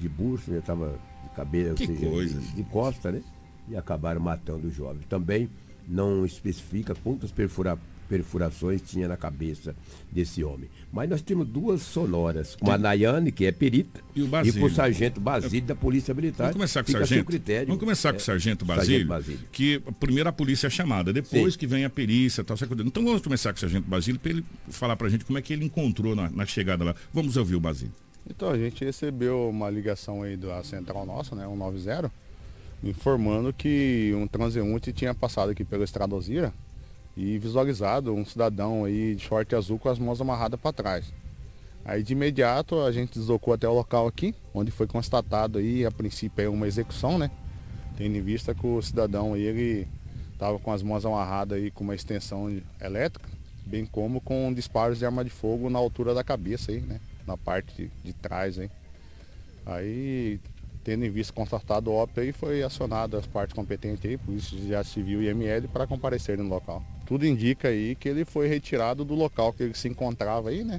[0.00, 0.62] de, bucho, né?
[0.64, 3.20] Tava de cabelo, Que ou seja, coisa, de, de costa, né?
[3.68, 5.02] E acabaram matando o jovem.
[5.08, 5.48] Também
[5.86, 9.74] não especifica quantas perfura, perfurações tinha na cabeça
[10.10, 10.68] desse homem.
[10.92, 14.60] Mas nós temos duas sonoras, com a Nayane, que é perita, E o e Basílio.
[14.60, 16.44] com o sargento Basílio da Polícia Militar.
[16.44, 17.24] Vamos começar com o a sargento.
[17.26, 17.66] critério.
[17.66, 19.40] Vamos começar com o É, sargento Sargento Basílio, Basílio.
[19.52, 21.58] que primeiro a polícia é chamada, depois Sim.
[21.58, 22.82] que vem a perícia, tal, coisa.
[22.82, 25.52] Então vamos começar com o sargento Basílio para ele falar pra gente como é que
[25.52, 26.94] ele encontrou na, na chegada lá.
[27.12, 27.92] Vamos ouvir o Basílio.
[28.30, 32.10] Então, a gente recebeu uma ligação aí da central nossa, né, 190,
[32.84, 36.52] informando que um transeunte tinha passado aqui pela Estrada Alzira
[37.18, 41.12] e visualizado um cidadão aí de short azul com as mãos amarradas para trás.
[41.84, 45.90] Aí de imediato a gente deslocou até o local aqui, onde foi constatado aí a
[45.90, 47.28] princípio aí uma execução, né?
[47.96, 49.88] Tendo em vista que o cidadão aí ele
[50.32, 53.28] estava com as mãos amarradas aí com uma extensão elétrica,
[53.66, 57.00] bem como com disparos de arma de fogo na altura da cabeça aí, né?
[57.26, 58.70] Na parte de, trás aí.
[59.66, 60.40] Aí,
[60.84, 65.20] tendo em vista constatado o óbito aí, foi acionado as partes competentes aí, Polícia Civil
[65.20, 66.80] e IML, para comparecerem no local.
[67.08, 70.78] Tudo indica aí que ele foi retirado do local que ele se encontrava aí, né?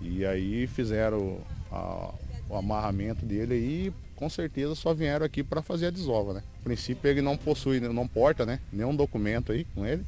[0.00, 1.38] E aí fizeram
[1.70, 2.12] a-
[2.50, 6.42] o amarramento dele aí, com certeza só vieram aqui para fazer a desova, né?
[6.60, 8.58] A princípio ele não possui, não porta, né?
[8.72, 10.04] Nenhum documento aí com ele.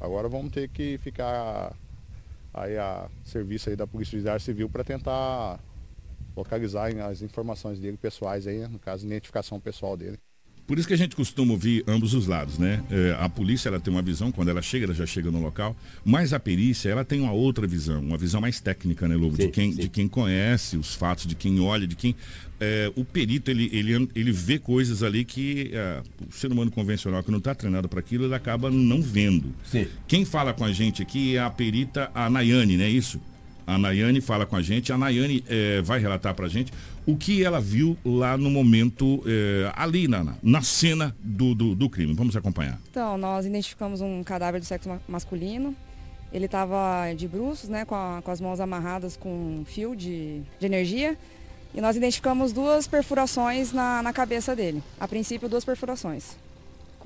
[0.00, 1.74] Agora vamos ter que ficar
[2.54, 5.58] aí a serviço aí da Polícia Civil para tentar
[6.36, 8.68] localizar as informações dele pessoais aí, né?
[8.68, 10.16] no caso, identificação pessoal dele.
[10.66, 12.82] Por isso que a gente costuma ouvir ambos os lados, né?
[12.90, 15.76] É, a polícia ela tem uma visão, quando ela chega, ela já chega no local,
[16.04, 19.36] mas a perícia ela tem uma outra visão, uma visão mais técnica, né, Lobo?
[19.36, 19.80] de, Sim, quem, sim.
[19.82, 22.16] de quem conhece os fatos, de quem olha, de quem.
[22.60, 27.22] é, o perito ele, ele, ele vê coisas ali que é, o ser humano convencional
[27.22, 29.54] que não está treinado para aquilo, ele acaba não vendo.
[29.64, 29.86] Sim.
[30.08, 33.20] Quem fala com a gente aqui é a perita, a Nayane, não é isso?
[33.66, 36.72] A Nayane fala com a gente, a Nayane eh, vai relatar pra gente
[37.04, 41.74] o que ela viu lá no momento, eh, ali na, na- na cena do, do,
[41.74, 42.14] do crime.
[42.14, 42.78] Vamos acompanhar.
[42.90, 45.74] Então, nós identificamos um cadáver do sexo ma- masculino.
[46.32, 49.28] Ele estava de bruços, né, com, a- com as mãos amarradas com
[49.60, 51.16] um fio de, de energia.
[51.74, 54.82] E nós identificamos duas perfurações na, na cabeça dele.
[54.98, 56.36] A princípio, duas perfurações,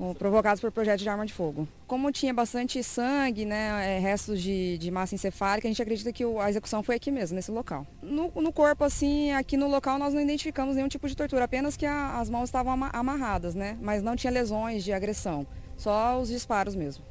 [0.01, 1.67] com, provocadas por projeto de arma de fogo.
[1.85, 6.23] Como tinha bastante sangue, né, é, restos de, de massa encefálica, a gente acredita que
[6.23, 7.85] a execução foi aqui mesmo, nesse local.
[8.01, 11.77] No, no corpo, assim, aqui no local, nós não identificamos nenhum tipo de tortura, apenas
[11.77, 15.45] que a- as mãos estavam ama- amarradas, né, mas não tinha lesões de agressão,
[15.77, 17.03] só os disparos mesmo.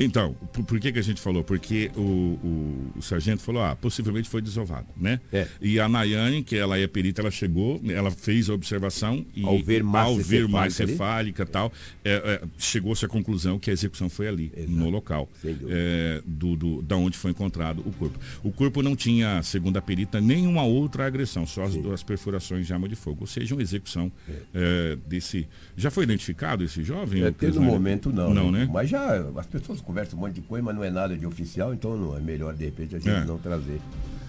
[0.00, 1.44] Então, por, por que, que a gente falou?
[1.44, 5.20] Porque o, o, o sargento falou, ah, possivelmente foi desovado, né?
[5.30, 5.46] É.
[5.60, 9.58] E a Nayane, que ela é perita, ela chegou, ela fez a observação e Ao
[9.62, 11.70] ver massa ao ver massa encefálica e tal,
[12.02, 16.82] é, é, chegou-se à conclusão que a execução foi ali, no local, é, do, do,
[16.82, 18.18] da onde foi encontrado o corpo.
[18.42, 22.72] O corpo não tinha, segundo a perita, nenhuma outra agressão, só as duas perfurações de
[22.72, 24.10] arma de fogo, ou seja, uma execução
[24.54, 25.46] é, desse...
[25.76, 27.22] Já foi identificado esse jovem?
[27.24, 28.32] Até no momento não.
[28.32, 28.66] Não, né?
[28.72, 31.74] Mas já as pessoas conversam um monte de coisa, mas não é nada de oficial,
[31.74, 33.24] então não é melhor de repente a gente É.
[33.24, 33.80] não trazer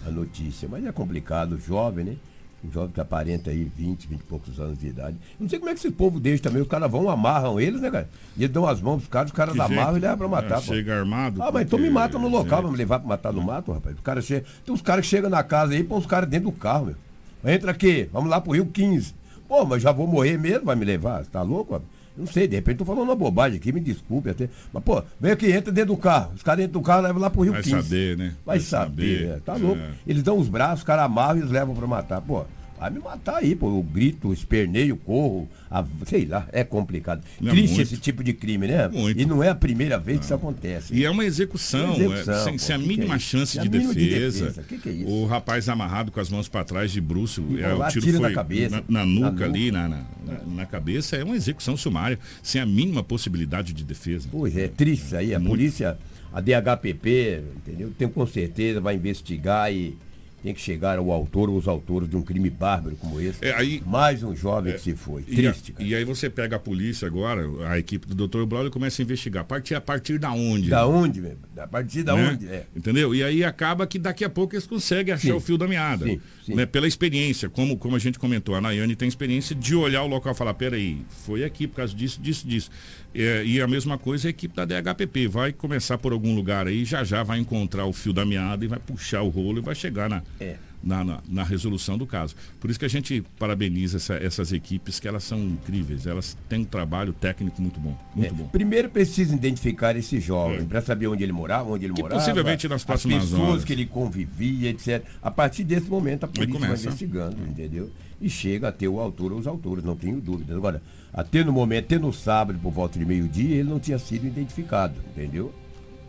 [0.08, 0.68] a notícia.
[0.70, 2.16] Mas é complicado, jovem, né?
[2.64, 5.18] Um jovem que aparenta aí 20, 20 e poucos anos de idade.
[5.40, 6.62] Não sei como é que esse povo deixa também.
[6.62, 8.08] Os caras vão, amarram eles, né, cara?
[8.38, 9.98] E eles dão as mãos pros caras, os caras Que amarram jeito?
[9.98, 12.62] e levam pra matar, É, chega armado, Ah, mas então me mata no local, é.
[12.64, 13.96] vamos levar pra matar no mato, rapaz.
[13.96, 14.48] Os caras chegam.
[14.66, 17.52] Tem uns caras que chegam na casa aí, põe os caras dentro do carro, meu.
[17.54, 19.16] Entra aqui, vamos lá pro Rio 15.
[19.48, 21.24] Pô, mas já vou morrer mesmo, vai me levar?
[21.24, 21.90] Você tá louco, rapaz?
[22.18, 24.50] Não sei, de repente tô falando uma bobagem aqui, me desculpe até.
[24.74, 26.32] Mas, pô, vem aqui, entra dentro do carro.
[26.36, 27.82] Os caras entram do carro levam lá pro Rio Vai 15.
[27.84, 28.36] saber, né?
[28.46, 29.58] Vai, Vai saber, saber, é, tá é.
[29.58, 29.82] louco.
[30.06, 32.22] Eles dão os braços, os caras amarram e eles levam pra matar.
[32.22, 32.44] Pô,
[32.82, 33.68] Vai me matar aí, pô.
[33.70, 37.22] Eu grito, esperneio, corro, a- sei lá, é complicado.
[37.40, 37.82] É Triste muito.
[37.84, 38.88] esse tipo de crime, né?
[38.88, 39.22] Muito.
[39.22, 40.92] E não é a primeira vez que isso acontece.
[40.92, 42.60] E é uma execução, Uma execução, é, sem, pô.
[42.60, 44.46] sem a Que que mínima é chance de a mínima de defesa.
[44.46, 44.64] defesa.
[44.64, 45.08] Que que é isso?
[45.12, 48.28] O rapaz amarrado com as mãos para trás de bruxo, é, o tiro tira na
[48.30, 48.84] foi cabeça.
[48.90, 50.04] na, na nuca Na ali, na, na,
[50.48, 54.28] na- cabeça, é uma execução sumária, sem a mínima possibilidade de defesa.
[54.32, 55.36] Pois é, triste isso aí.
[55.36, 55.52] A Muito.
[55.52, 56.00] polícia,
[56.34, 57.92] a DHPP, entendeu?
[57.96, 59.96] Tem com certeza, vai investigar e
[60.44, 63.44] tem que chegar ao autor ou os autores de um crime bárbaro como esse.
[63.46, 65.24] É, aí- Mais um jovem É, que se foi.
[65.28, 68.46] E, a- Triste, e aí você pega a polícia agora, a equipe do Dr.
[68.46, 69.42] Braulio e começa a investigar.
[69.42, 70.70] A partir, a partir da onde?
[70.70, 71.38] Da onde, meu?
[71.58, 72.30] A partir da né?
[72.32, 72.48] onde?
[72.48, 72.66] É.
[72.76, 73.14] Entendeu?
[73.14, 75.32] E aí acaba que daqui a pouco eles conseguem achar Sim.
[75.34, 76.06] o fio da meada.
[76.06, 76.56] Sim, sim.
[76.56, 76.66] Né?
[76.66, 80.34] Pela experiência, como, como a gente comentou, a Nayane tem experiência de olhar o local
[80.34, 82.72] e falar, peraí, foi aqui por causa disso, disso, disso.
[83.14, 85.28] É, e a mesma coisa a equipe da DHPP.
[85.28, 88.68] Vai começar por algum lugar aí, já já vai encontrar o fio da meada e
[88.68, 90.22] vai puxar o rolo e vai chegar na.
[90.40, 90.56] É.
[90.84, 92.36] Na, na, na resolução do caso.
[92.60, 96.08] Por isso que a gente parabeniza essa- essas equipes, que elas são incríveis.
[96.08, 97.96] Elas têm um trabalho técnico muito bom.
[98.16, 98.36] Muito É.
[98.36, 98.48] bom.
[98.48, 102.20] Primeiro precisa identificar esse jovem, para saber onde ele morava, onde ele Que morava.
[102.20, 103.64] possivelmente nas próximas as pessoas horas.
[103.64, 105.04] que ele convivia, etc.
[105.22, 107.92] A partir desse momento a polícia vai investigando, entendeu?
[108.22, 110.56] E chega a ter o autor ou os autores, não tenho dúvida.
[110.56, 110.82] Agora,
[111.12, 114.94] até no momento, até no sábado, por volta de meio-dia, ele não tinha sido identificado,
[115.10, 115.54] entendeu?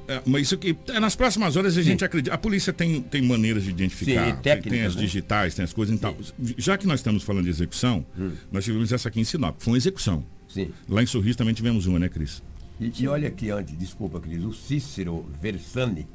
[0.07, 2.35] É, mas isso que é, nas próximas horas a gente acredita.
[2.35, 4.25] A polícia tem, tem maneiras de identificar.
[4.25, 5.01] Sim, e tem, técnicas, tem as né?
[5.01, 6.17] digitais, tem as coisas e tal.
[6.59, 8.05] Já que nós estamos falando de execução,
[8.51, 9.57] nós tivemos essa aqui em Sinop.
[9.59, 10.19] Foi uma execução.
[10.19, 10.43] Hum.
[10.49, 10.71] Sim.
[10.89, 12.43] Lá em Sorriso também tivemos uma, né, Cris?
[12.79, 16.07] E, e olha aqui antes, desculpa, Cris, o Cícero Versani,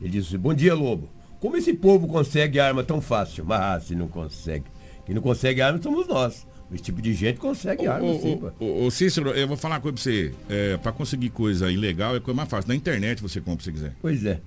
[0.00, 1.10] ele diz assim, bom dia, Lobo.
[1.40, 3.44] Como esse povo consegue arma tão fácil?
[3.44, 4.64] Mas se não consegue.
[5.08, 6.46] Quem não consegue arma somos nós.
[6.70, 8.38] Esse tipo de gente consegue arma, Ô, sim.
[8.60, 10.34] ô, ô, ô, Cícero, eu vou falar uma coisa pra você.
[10.50, 12.68] É, pra conseguir coisa ilegal é coisa mais fácil.
[12.68, 13.94] Na internet você compra se quiser.
[14.02, 14.38] Pois é.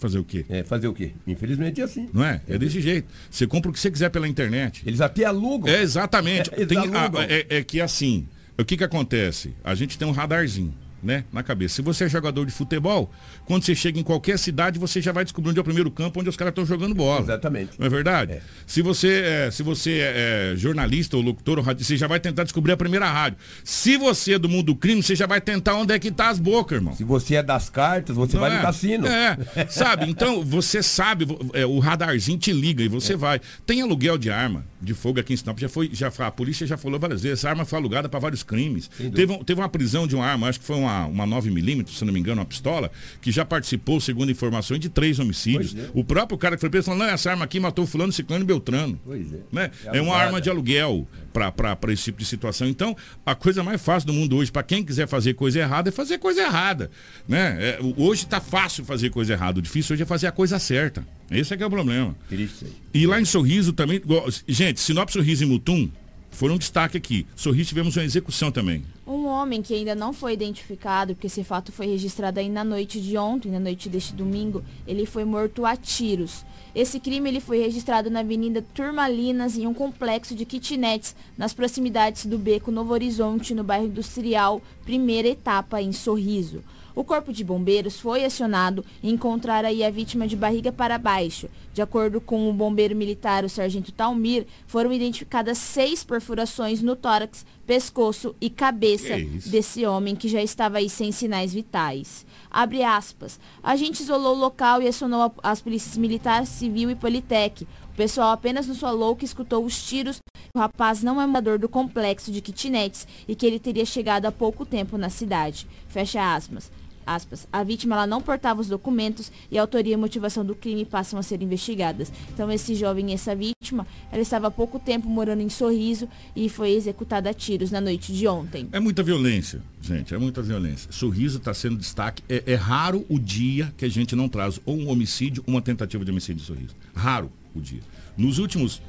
[0.00, 0.44] Fazer o quê?
[0.48, 1.12] É, fazer o quê?
[1.26, 2.08] Infelizmente é assim.
[2.12, 2.40] Não é?
[2.48, 3.08] É desse jeito.
[3.30, 4.82] Você compra o que você quiser pela internet.
[4.86, 5.72] Eles até alugam.
[5.72, 6.50] É, exatamente.
[6.60, 7.20] É, Tem- alugam.
[7.20, 8.26] ah, é, é que assim,
[8.58, 9.54] o que que acontece?
[9.62, 11.76] A gente tem um radarzinho, né, na cabeça.
[11.76, 13.10] Se você é jogador de futebol,
[13.44, 16.20] quando você chega em qualquer cidade, você já vai descobrir onde é o primeiro campo,
[16.20, 17.22] onde os caras estão jogando bola.
[17.22, 17.72] Exatamente.
[17.78, 18.40] Não é verdade?
[18.66, 22.44] Se você, é, se você é, é, jornalista ou locutor, ou você já vai tentar
[22.44, 23.38] descobrir a primeira rádio.
[23.64, 26.28] Se você é do mundo do crime, você já vai tentar onde é que tá
[26.28, 26.94] as bocas, irmão.
[26.94, 28.56] Se você é das cartas, você Não vai é?
[28.56, 29.06] no cassino.
[29.06, 29.36] É,
[29.68, 30.08] sabe?
[30.10, 33.40] Então, você sabe, é, o radarzinho te liga e você vai.
[33.64, 35.58] Tem aluguel de arma, de fogo aqui em Sinop.
[35.58, 38.42] Já foi, já, a polícia já falou várias vezes, essa arma foi alugada para vários
[38.42, 38.90] crimes.
[39.14, 42.12] Teve, teve uma prisão de uma arma, acho que foi uma, uma 9mm, se não
[42.12, 45.76] me engano, uma pistola, que já participou, segundo informações, de três homicídios.
[45.76, 45.90] É.
[45.94, 48.46] O próprio cara que foi preso falou, não, essa arma aqui matou fulano, ciclano e
[48.46, 49.00] beltrano.
[49.04, 49.38] Pois é.
[49.52, 49.70] Né?
[49.86, 52.66] É É uma arma de aluguel para esse tipo de situação.
[52.66, 55.92] Então, a coisa mais fácil do mundo hoje, para quem quiser fazer coisa errada, é
[55.92, 56.90] fazer coisa errada.
[57.26, 57.56] Né?
[57.60, 59.58] É, hoje está fácil fazer coisa errada.
[59.58, 61.06] O difícil hoje é fazer a coisa certa.
[61.30, 62.16] Esse é que é o problema.
[62.28, 62.66] Triste.
[62.92, 64.00] E lá em Sorriso também.
[64.46, 65.90] Gente, Sinop, Sorriso e Mutum
[66.38, 67.26] foram um destaque aqui.
[67.34, 68.84] Sorriso tivemos uma execução também.
[69.04, 73.00] Um homem que ainda não foi identificado, porque esse fato foi registrado aí na noite
[73.00, 76.44] de ontem, na noite deste domingo, ele foi morto a tiros.
[76.72, 82.24] Esse crime ele foi registrado na Avenida Turmalinas, em um complexo de kitnets, nas proximidades
[82.24, 86.62] do Beco Novo Horizonte, no bairro Industrial, primeira etapa em Sorriso.
[86.98, 91.48] O corpo de bombeiros foi acionado e encontraram aí a vítima de barriga para baixo.
[91.72, 97.46] De acordo com o bombeiro militar, o sargento Talmir, foram identificadas seis perfurações no tórax,
[97.64, 99.14] pescoço e cabeça
[99.46, 102.26] desse homem que já estava aí sem sinais vitais.
[102.50, 103.38] Abre aspas.
[103.62, 107.62] A gente isolou o local e acionou as polícias militar, civil e politec.
[107.92, 110.18] O pessoal apenas nos falou que escutou os tiros.
[110.52, 114.32] O rapaz não é morador do complexo de kitnets e que ele teria chegado há
[114.32, 115.64] pouco tempo na cidade.
[115.86, 116.72] Fecha aspas.
[117.08, 117.48] Aspas.
[117.50, 121.18] A vítima ela não portava os documentos e a autoria e motivação do crime passam
[121.18, 122.12] a ser investigadas.
[122.32, 126.72] Então esse jovem essa vítima, ela estava há pouco tempo morando em Sorriso e foi
[126.72, 128.68] executada a tiros na noite de ontem.
[128.72, 130.92] É muita violência, gente, é muita violência.
[130.92, 132.22] Sorriso está sendo destaque.
[132.28, 135.62] É, é raro o dia que a gente não traz ou um homicídio ou uma
[135.62, 136.76] tentativa de homicídio de sorriso.
[136.94, 137.80] Raro o dia.
[138.16, 138.82] Nos últimos,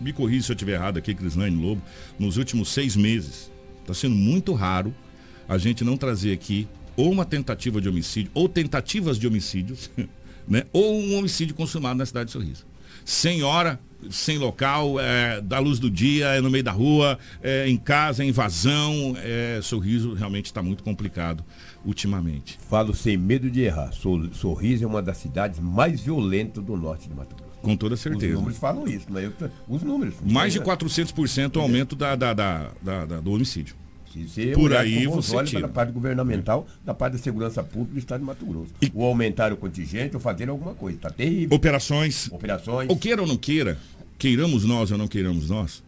[0.00, 1.82] me corrija se eu estiver errado aqui, Crislaine Lobo,
[2.18, 3.50] nos últimos seis meses,
[3.82, 4.94] está sendo muito raro
[5.48, 9.90] a gente não trazer aqui ou uma tentativa de homicídio, ou tentativas de homicídios,
[10.48, 10.64] né?
[10.72, 12.64] ou um homicídio consumado na cidade de Sorriso.
[13.04, 13.78] Sem hora,
[14.10, 18.24] sem local, é, da luz do dia, é no meio da rua, é em casa,
[18.24, 19.14] é invasão.
[19.18, 21.44] É, sorriso realmente está muito complicado
[21.84, 22.58] ultimamente.
[22.68, 23.92] Falo sem medo de errar.
[23.92, 27.46] Sor- Sorriso é uma das cidades mais violentas do norte de Mato Grosso.
[27.62, 28.34] Com toda Os certeza.
[28.34, 29.32] números falam isso, mas eu,
[29.68, 30.14] os números.
[30.24, 30.62] Mais de É.
[30.62, 33.74] 400% o aumento da, da, da, da- da- do homicídio.
[34.54, 35.62] Por aí você olhos tira.
[35.62, 38.72] da parte governamental, da parte da segurança pública do estado de Mato Grosso.
[38.94, 40.96] Ou aumentar o contingente ou fazer alguma coisa.
[40.96, 41.56] Está terrível.
[41.56, 42.28] Operações.
[42.30, 42.88] Operações.
[42.88, 43.78] Ou queira ou não queira,
[44.18, 45.82] queiramos nós ou não queiramos nós,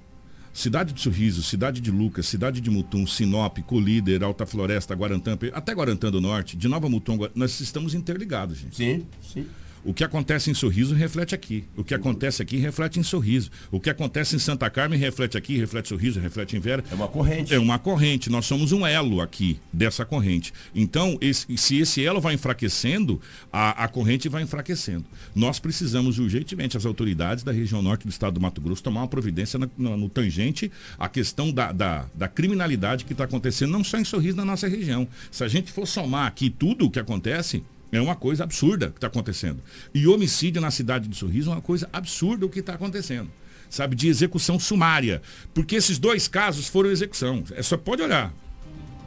[0.52, 5.72] Cidade de Sorriso, Cidade de Lucas, Cidade de Mutum, Sinop, Colíder, Alta Floresta, Guarantã, até
[5.72, 8.74] Guarantã do Norte, de Nova Mutum, nós estamos interligados, gente.
[8.74, 9.46] Sim, sim.
[9.84, 11.64] O que acontece em Sorriso reflete aqui.
[11.76, 13.50] O que acontece aqui reflete em Sorriso.
[13.70, 16.84] O que acontece em Santa Carmen reflete aqui, reflete em Sorriso, reflete em Vera.
[16.90, 17.54] É uma corrente.
[17.54, 18.30] É uma corrente.
[18.30, 20.52] Nós somos um elo aqui dessa corrente.
[20.74, 23.20] Então, esse, se esse elo vai enfraquecendo,
[23.52, 25.04] a, a corrente vai enfraquecendo.
[25.34, 29.08] Nós precisamos urgentemente, as autoridades da região norte do estado do Mato Grosso, tomar uma
[29.08, 33.84] providência no, no, no tangente à questão da, da, da criminalidade que está acontecendo, não
[33.84, 35.08] só em Sorriso, na nossa região.
[35.30, 38.98] Se a gente for somar aqui tudo o que acontece, é uma coisa absurda que
[38.98, 39.62] está acontecendo.
[39.94, 43.30] E homicídio na cidade de Sorriso é uma coisa absurda o que está acontecendo.
[43.70, 45.20] Sabe, de execução sumária.
[45.52, 47.44] Porque esses dois casos foram execução.
[47.52, 48.32] É só pode olhar.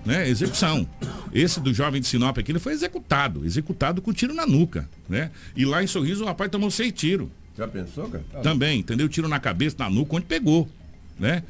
[0.05, 0.27] Né?
[0.29, 0.87] Execução.
[1.33, 3.45] Esse do jovem de Sinop aqui, ele foi executado.
[3.45, 4.87] Executado com tiro na nuca.
[5.09, 5.31] Né?
[5.55, 7.29] E lá em Sorriso o rapaz tomou seis tiros.
[7.57, 8.23] Já pensou, cara?
[8.31, 9.09] Tá Também, entendeu?
[9.09, 10.69] Tiro na cabeça, na nuca, onde pegou.
[11.19, 11.43] Né?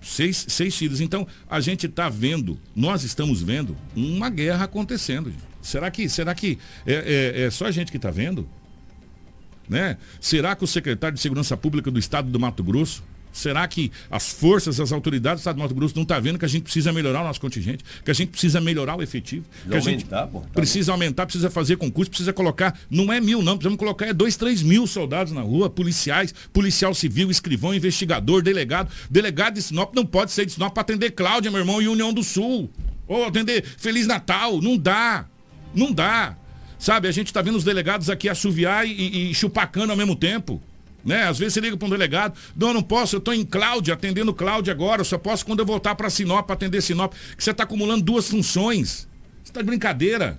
[0.00, 1.00] Seis, seis tiros.
[1.00, 5.30] Então, a gente está vendo, nós estamos vendo uma guerra acontecendo.
[5.30, 5.47] Gente.
[5.60, 8.48] Será que, será que é, é, é só a gente que está vendo?
[9.68, 9.96] Né?
[10.20, 13.02] Será que o secretário de Segurança Pública do Estado do Mato Grosso
[13.32, 16.38] Será que as forças, as autoridades do Estado do Mato Grosso não estão tá vendo
[16.38, 19.44] que a gente precisa melhorar o nosso contingente, que a gente precisa melhorar o efetivo,
[19.68, 23.42] que a gente aumentar, tá precisa aumentar, precisa fazer concurso, precisa colocar, não é mil
[23.42, 28.42] não, precisamos colocar é dois, três mil soldados na rua, policiais, policial civil, escrivão, investigador,
[28.42, 28.90] delegado.
[29.08, 32.12] Delegado de Sinop não pode ser de Sinop para atender Cláudia, meu irmão, e União
[32.12, 32.70] do Sul.
[33.06, 35.26] Ou atender Feliz Natal, não dá.
[35.74, 36.36] Não dá.
[36.78, 39.32] Sabe, a gente está vendo os delegados aqui assoviar e, e,
[39.90, 40.62] ao mesmo tempo.
[41.04, 41.24] Né?
[41.24, 43.94] Às vezes você liga para um delegado, não, eu não posso, eu estou em Cláudia,
[43.94, 47.12] atendendo Cláudia agora, eu só posso quando eu voltar para Sinop para atender Sinop.
[47.36, 49.08] Que você está acumulando duas funções.
[49.42, 50.38] Você está de brincadeira.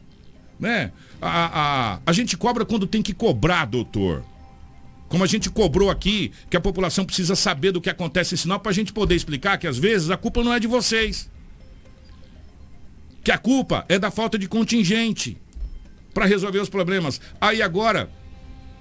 [0.60, 0.92] Né?
[1.22, 4.24] A, a, a gente cobra quando tem que cobrar, doutor.
[5.10, 8.62] Como a gente cobrou aqui, que a população precisa saber do que acontece em Sinop
[8.62, 11.30] para a gente poder explicar que às vezes a culpa não é de vocês.
[13.30, 15.38] Que a culpa é da falta de contingente
[16.16, 17.22] para resolver os problemas.
[17.40, 18.10] Aí agora,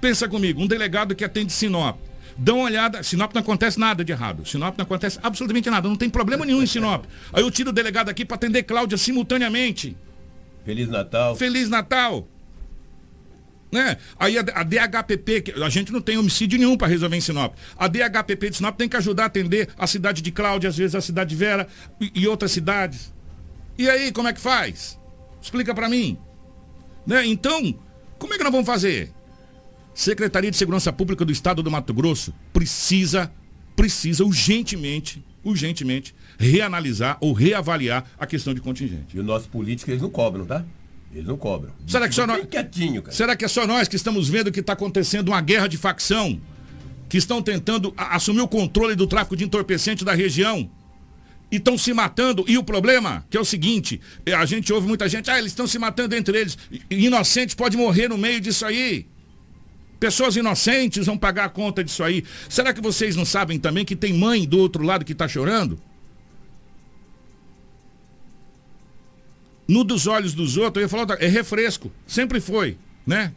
[0.01, 1.99] pensa comigo, um delegado que atende Sinop.
[2.35, 4.49] Dá uma olhada, Sinop não acontece nada de errado.
[4.49, 7.05] Sinop não acontece absolutamente nada, não tem problema nenhum em Sinop.
[7.31, 9.95] Aí eu tiro o delegado aqui para atender Cláudia simultaneamente.
[10.65, 11.37] Feliz Natal.
[11.37, 12.27] Feliz Natal.
[13.71, 13.99] Né?
[14.19, 17.55] Aí a, a DHPP, a gente não tem homicídio nenhum para resolver em Sinop.
[17.77, 20.95] A DHPP de Sinop tem que ajudar a atender a cidade de Cláudia, às vezes
[20.95, 21.69] a cidade de Vera
[22.01, 23.13] e, e outras cidades.
[23.79, 24.99] E aí, como é que faz?
[25.41, 26.19] Explica para mim.
[27.07, 27.25] Né?
[27.27, 27.73] Então,
[28.19, 29.13] como é que nós vamos fazer?
[29.95, 33.33] Secretaria de Segurança Pública do Estado do Mato Grosso precisa,
[33.77, 39.17] precisa urgentemente, urgentemente, reanalisar ou reavaliar a questão de contingente.
[39.17, 40.65] E o nosso político, eles não cobram, tá?
[41.13, 41.73] Eles não cobram.
[41.87, 42.45] Será que só nós.
[42.47, 43.17] Quietinho, cara.
[43.17, 46.41] Será que é só nós que estamos vendo que está acontecendo uma guerra de facção?
[47.09, 50.71] Que estão tentando assumir o controle do tráfico de entorpecente da região?
[51.51, 52.45] E estão se matando.
[52.47, 55.53] E o problema, que é o seguinte, é, a gente ouve muita gente, ah, eles
[55.53, 56.59] estão se matando entre eles.
[56.91, 59.07] Inocentes pode morrer no meio disso aí.
[59.99, 62.25] Pessoas inocentes vão pagar a conta disso aí.
[62.49, 65.81] Será que vocês não sabem também que tem mãe do outro lado que está chorando?
[69.67, 71.93] No dos olhos dos outros, eu ia falar, é refresco.
[72.07, 73.33] Sempre foi, né?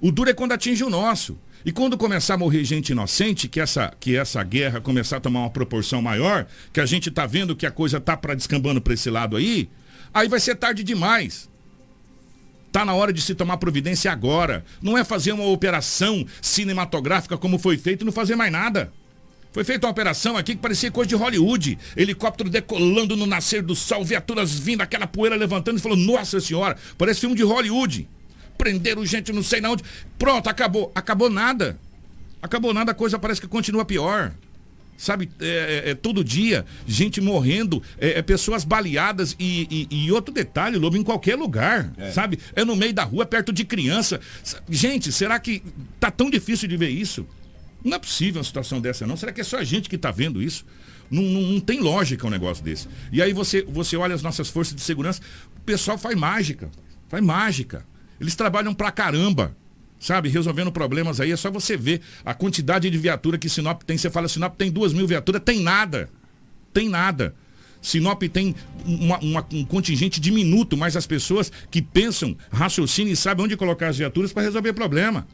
[0.00, 1.36] O duro é quando atinge o nosso.
[1.64, 5.40] E quando começar a morrer gente inocente, que essa, que essa guerra começar a tomar
[5.40, 8.94] uma proporção maior, que a gente está vendo que a coisa tá para descambando para
[8.94, 9.68] esse lado aí,
[10.14, 11.48] aí vai ser tarde demais.
[12.70, 14.64] Tá na hora de se tomar providência agora.
[14.80, 18.92] Não é fazer uma operação cinematográfica como foi feito e não fazer mais nada.
[19.50, 21.78] Foi feita uma operação aqui que parecia coisa de Hollywood.
[21.96, 26.76] Helicóptero decolando no nascer do sol, viaturas vindo, aquela poeira levantando e falou: Nossa Senhora,
[26.96, 28.06] parece filme de Hollywood
[28.58, 29.84] prenderam gente não sei na onde.
[30.18, 30.92] Pronto, acabou.
[30.94, 31.78] Acabou nada.
[32.42, 34.32] Acabou nada, a coisa parece que continua pior.
[34.96, 40.10] Sabe, é, é, é todo dia, gente morrendo, é, é pessoas baleadas e, e, e,
[40.10, 42.10] outro detalhe, Lobo, em qualquer lugar, é.
[42.10, 42.36] sabe?
[42.52, 44.20] É no meio da rua, perto de criança.
[44.68, 45.62] Gente, será que
[46.00, 47.24] tá tão difícil de ver isso?
[47.84, 49.16] Não é possível uma situação dessa, não.
[49.16, 50.66] Será que é só a gente que está vendo isso?
[51.08, 52.88] Não, não, não, tem lógica um negócio desse.
[53.12, 55.20] E aí você, você olha as nossas forças de segurança,
[55.56, 56.68] o pessoal faz mágica.
[57.08, 57.86] Faz mágica.
[58.20, 59.56] Eles trabalham pra caramba,
[59.98, 60.28] sabe?
[60.28, 61.32] Resolvendo problemas aí.
[61.32, 63.96] É só você ver a quantidade de viatura que Sinop tem.
[63.96, 66.10] Você fala, Sinop tem duas mil viaturas, tem nada.
[66.72, 67.34] Tem nada.
[67.80, 68.54] Sinop tem
[68.84, 73.88] uma, uma, um contingente diminuto, mas as pessoas que pensam, raciocinam e sabem onde colocar
[73.88, 75.26] as viaturas para resolver problema.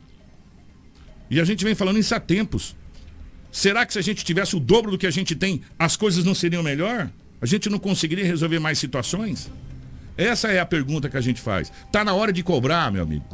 [1.30, 2.76] E a gente vem falando isso há tempos.
[3.50, 6.24] Será que se a gente tivesse o dobro do que a gente tem, as coisas
[6.24, 7.10] não seriam melhor?
[7.40, 9.50] A gente não conseguiria resolver mais situações?
[10.16, 11.72] Essa é a pergunta que a gente faz.
[11.90, 13.24] Tá na hora de cobrar, meu amigo.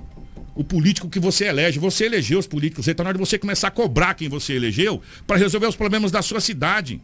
[0.55, 1.79] o político que você elege.
[1.79, 5.01] Você elegeu os políticos, então na hora de você começar a cobrar quem você elegeu
[5.27, 7.01] para resolver os problemas da sua cidade.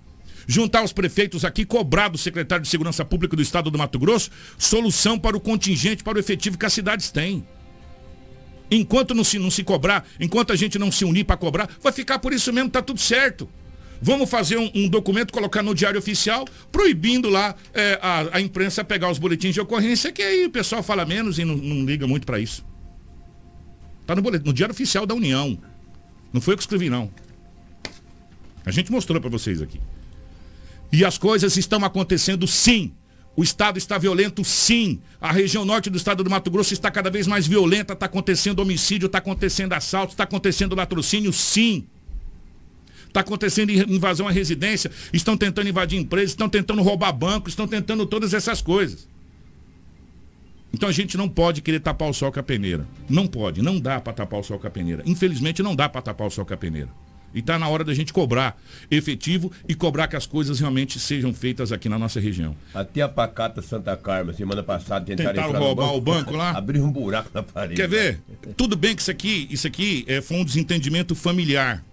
[0.47, 4.31] Juntar os prefeitos aqui, cobrar do secretário de Segurança Pública do Estado do Mato Grosso
[4.59, 7.47] solução para o contingente, para o efetivo que as cidades têm.
[8.70, 11.93] Enquanto não se, não se cobrar, enquanto a gente não se unir para cobrar, vai
[11.93, 13.49] ficar por isso mesmo, tá tudo certo.
[14.01, 18.85] Vamos fazer um, um documento, colocar no diário oficial, proibindo lá é, a, a, imprensa
[18.85, 22.07] pegar os boletins de ocorrência, que aí o pessoal fala menos e não, não liga
[22.07, 22.65] muito para isso.
[24.07, 25.59] Tá no, no diário oficial da União.
[26.33, 27.11] Não foi eu que escrevi, não.
[28.65, 29.81] A gente mostrou para vocês aqui.
[30.93, 32.93] E as coisas estão acontecendo sim.
[33.37, 35.01] O Estado está violento, sim.
[35.21, 37.93] A região norte do estado do Mato Grosso está cada vez mais violenta.
[37.93, 41.87] Está acontecendo homicídio, está acontecendo assalto, está acontecendo latrocínio, sim.
[43.07, 48.05] Está acontecendo invasão à residência, estão tentando invadir empresas, estão tentando roubar bancos, estão tentando
[48.07, 49.09] todas essas coisas.
[50.73, 52.87] Então a gente não pode querer tapar o sol com a peneira.
[53.09, 55.03] Não pode, não dá para tapar o sol com a peneira.
[55.07, 56.91] Infelizmente não dá para tapar o sol com a peneira.
[57.35, 58.59] E está na hora da gente cobrar
[58.91, 62.57] efetivo e cobrar que as coisas realmente sejam feitas aqui na nossa região.
[62.75, 66.51] Até a Pacata Santa Carmen, semana passada, tentaram, tentaram roubar o banco lá.
[66.57, 67.75] Abrir um buraco na parede.
[67.75, 68.21] Quer ver?
[68.57, 71.85] Tudo bem que isso aqui, isso aqui é, foi um desentendimento familiar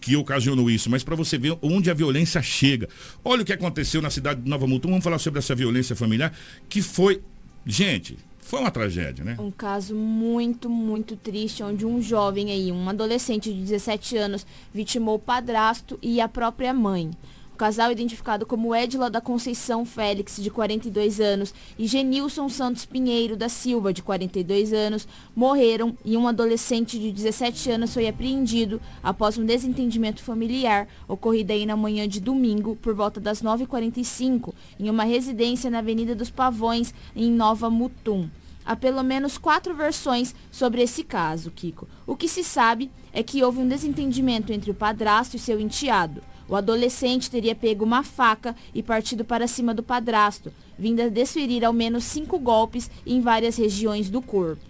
[0.00, 2.88] que ocasionou isso, mas para você ver onde a violência chega.
[3.24, 4.88] Olha o que aconteceu na cidade de Nova Mutum.
[4.88, 6.32] Vamos falar sobre essa violência familiar,
[6.68, 7.20] que foi.
[7.66, 9.36] Gente, foi uma tragédia, né?
[9.38, 15.16] Um caso muito, muito triste, onde um jovem aí, um adolescente de 17 anos, vitimou
[15.16, 17.10] o padrasto e a própria mãe
[17.58, 23.48] casal identificado como Edila da Conceição Félix, de 42 anos, e Genilson Santos Pinheiro da
[23.48, 29.44] Silva, de 42 anos, morreram e um adolescente de 17 anos foi apreendido após um
[29.44, 35.68] desentendimento familiar ocorrido aí na manhã de domingo, por volta das 9h45, em uma residência
[35.68, 38.30] na Avenida dos Pavões, em Nova Mutum.
[38.64, 41.88] Há pelo menos quatro versões sobre esse caso, Kiko.
[42.06, 46.22] O que se sabe é que houve um desentendimento entre o padrasto e seu enteado.
[46.48, 51.64] O adolescente teria pego uma faca e partido para cima do padrasto, vindo a desferir
[51.64, 54.62] ao menos cinco golpes em várias regiões do corpo.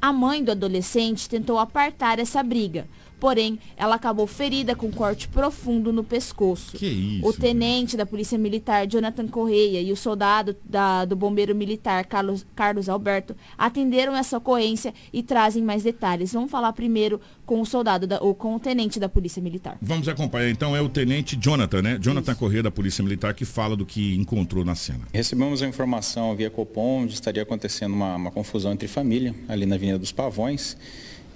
[0.00, 2.86] A mãe do adolescente tentou apartar essa briga,
[3.22, 6.76] porém ela acabou ferida com corte profundo no pescoço.
[6.76, 7.28] Que isso?
[7.28, 12.44] O tenente da Polícia Militar Jonathan Correia e o soldado da, do bombeiro militar Carlos,
[12.56, 16.32] Carlos Alberto atenderam essa ocorrência e trazem mais detalhes.
[16.32, 19.78] Vamos falar primeiro com o soldado da, ou com o tenente da Polícia Militar.
[19.80, 21.98] Vamos acompanhar então é o tenente Jonathan, né?
[22.00, 22.40] Jonathan isso.
[22.40, 25.06] Correia da Polícia Militar que fala do que encontrou na cena.
[25.14, 29.76] Recebemos a informação via Copom de estaria acontecendo uma, uma confusão entre família ali na
[29.76, 30.76] Avenida dos Pavões.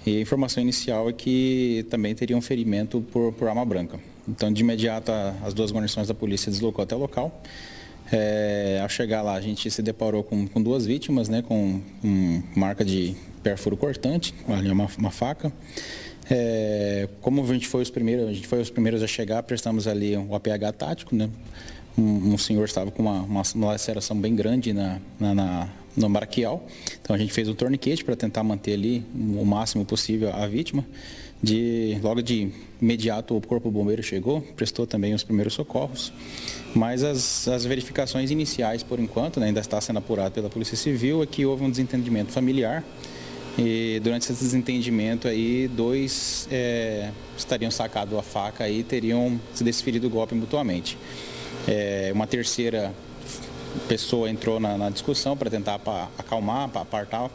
[0.07, 3.99] E a informação inicial é que também teria um ferimento por, por arma branca.
[4.25, 5.11] Então, de imediato,
[5.43, 7.41] as duas guarnições da polícia deslocou até o local.
[8.09, 12.41] É, ao chegar lá, a gente se deparou com, com duas vítimas, né, com, com
[12.55, 15.51] marca de perfuro cortante, ali uma, uma faca.
[16.31, 19.87] É, como a gente foi os primeiros, a gente foi os primeiros a chegar, prestamos
[19.87, 21.29] ali o APH tático, né?
[21.97, 26.07] Um, um senhor estava com uma, uma, uma laceração bem grande na, na, na no
[26.07, 26.65] braquial.
[27.01, 30.85] Então a gente fez um torniquete para tentar manter ali o máximo possível a vítima.
[31.41, 32.49] De, logo de
[32.81, 36.13] imediato o corpo bombeiro chegou, prestou também os primeiros socorros.
[36.73, 41.21] Mas as, as verificações iniciais, por enquanto, né, ainda está sendo apurado pela Polícia Civil,
[41.21, 42.83] é que houve um desentendimento familiar.
[43.57, 50.07] E durante esse desentendimento aí, dois é, estariam sacado a faca e teriam se desferido
[50.07, 50.97] o golpe mutuamente.
[51.67, 52.93] É, uma terceira
[53.87, 55.79] pessoa entrou na, na discussão para tentar
[56.17, 57.29] acalmar, para apartar,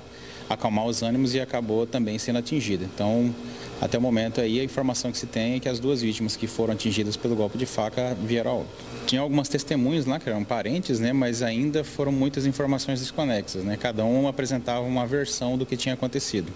[0.49, 2.85] acalmar os ânimos e acabou também sendo atingida.
[2.85, 3.35] Então,
[3.81, 6.47] até o momento aí, a informação que se tem é que as duas vítimas que
[6.47, 8.75] foram atingidas pelo golpe de faca vieram ao óbito.
[9.07, 13.65] Tinha algumas testemunhas lá, que eram parentes, né, mas ainda foram muitas informações desconexas.
[13.65, 13.77] Né?
[13.77, 16.53] Cada um apresentava uma versão do que tinha acontecido.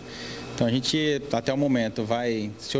[0.54, 2.78] Então, a gente, até o momento, vai se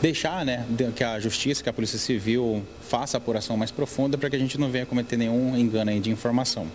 [0.00, 4.28] deixar né, que a justiça, que a Polícia Civil faça a apuração mais profunda para
[4.30, 6.66] que a gente não venha cometer nenhum engano de informação.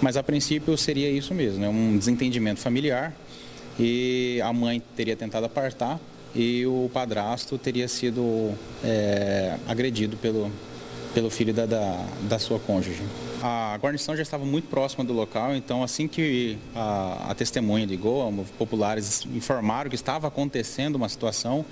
[0.00, 3.14] Mas a princípio seria isso mesmo, né, um desentendimento familiar
[3.78, 6.00] e a mãe teria tentado apartar
[6.34, 8.52] e o padrasto teria sido
[8.82, 10.50] é, agredido pelo,
[11.14, 13.02] pelo filho da, da, da sua cônjuge.
[13.46, 18.32] A guarnição já estava muito próxima do local, então assim que a, a testemunha ligou,
[18.56, 21.62] populares informaram que estava acontecendo uma situação,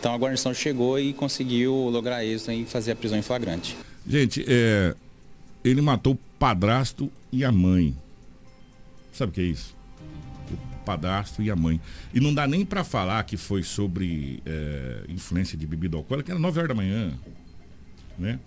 [0.00, 3.76] então a guarnição chegou e conseguiu lograr êxito em fazer a prisão em flagrante.
[4.06, 4.94] Gente, é,
[5.62, 7.94] ele matou o padrasto e a mãe.
[9.12, 9.76] Sabe o que é isso?
[10.50, 11.78] O padrasto e a mãe.
[12.14, 16.40] E não dá nem para falar que foi sobre é, influência de bebida alcoólica, era
[16.40, 17.12] 9 horas da manhã.
[18.18, 18.38] Né?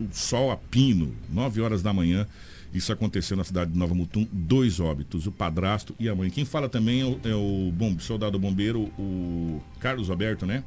[0.00, 2.26] O sol a pino, 9 horas da manhã.
[2.72, 6.28] Isso aconteceu na cidade de Nova Mutum, dois óbitos, o padrasto e a mãe.
[6.28, 10.64] Quem fala também é o, é o bom, soldado bombeiro, o Carlos Alberto, né?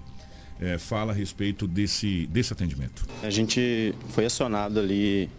[0.59, 3.05] É, fala a respeito desse, desse atendimento.
[3.21, 5.29] A gente foi acionado ali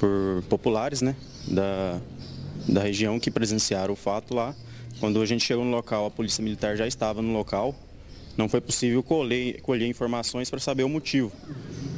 [0.00, 1.14] por populares, né?
[1.46, 2.00] Da,
[2.68, 4.54] da região que presenciaram o fato lá.
[4.98, 7.74] Quando a gente chegou no local, a polícia militar já estava no local.
[8.40, 11.30] Não foi possível colher, colher informações para saber o motivo.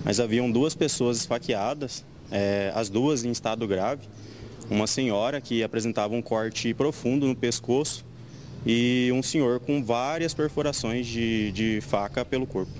[0.05, 4.09] Mas haviam duas pessoas esfaqueadas, é, as duas em estado grave.
[4.69, 8.05] Uma senhora que apresentava um corte profundo no pescoço
[8.67, 12.73] e um senhor com várias perfurações de, de faca pelo corpo.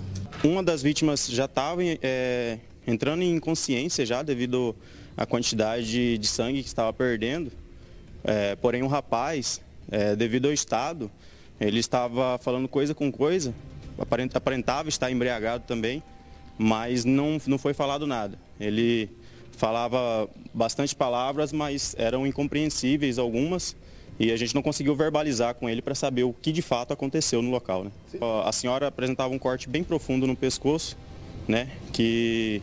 [0.43, 4.75] Uma das vítimas já estava é, entrando em inconsciência já devido
[5.15, 7.49] à quantidade de sangue que estava perdendo.
[8.25, 11.09] É, porém, o rapaz, é, devido ao estado,
[11.67, 13.53] ele estava falando coisa com coisa,
[14.33, 16.03] aparentava estar embriagado também,
[16.57, 18.37] mas não, não foi falado nada.
[18.59, 19.09] Ele
[19.57, 23.75] falava bastante palavras, mas eram incompreensíveis algumas
[24.19, 27.41] e a gente não conseguiu verbalizar com ele para saber o que de fato aconteceu
[27.41, 27.83] no local.
[27.85, 27.91] Né?
[28.45, 30.97] A senhora apresentava um corte bem profundo no pescoço,
[31.47, 31.69] né?
[31.91, 32.61] Que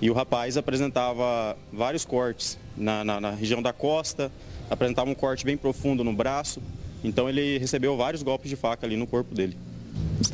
[0.00, 4.32] e o rapaz apresentava vários cortes na, na, na região da costa,
[4.68, 6.60] apresentava um corte bem profundo no braço.
[7.02, 9.56] Então ele recebeu vários golpes de faca ali no corpo dele.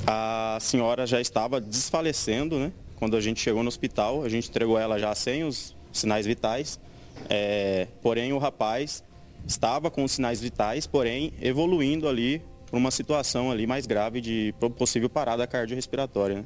[0.07, 2.73] A senhora já estava desfalecendo, né?
[2.97, 6.79] Quando a gente chegou no hospital, a gente entregou ela já sem os sinais vitais.
[7.29, 9.03] É, porém, o rapaz
[9.47, 14.55] estava com os sinais vitais, porém evoluindo ali para uma situação ali mais grave de
[14.77, 16.37] possível parada cardiorrespiratória.
[16.37, 16.45] Né?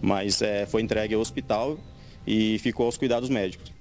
[0.00, 1.78] Mas é, foi entregue ao hospital
[2.26, 3.72] e ficou aos cuidados médicos.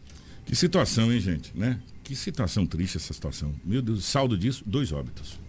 [0.46, 1.52] Que situação, hein, gente?
[1.56, 1.80] Né?
[2.04, 3.54] Que situação triste essa situação.
[3.64, 5.40] Meu Deus, saldo disso, dois óbitos.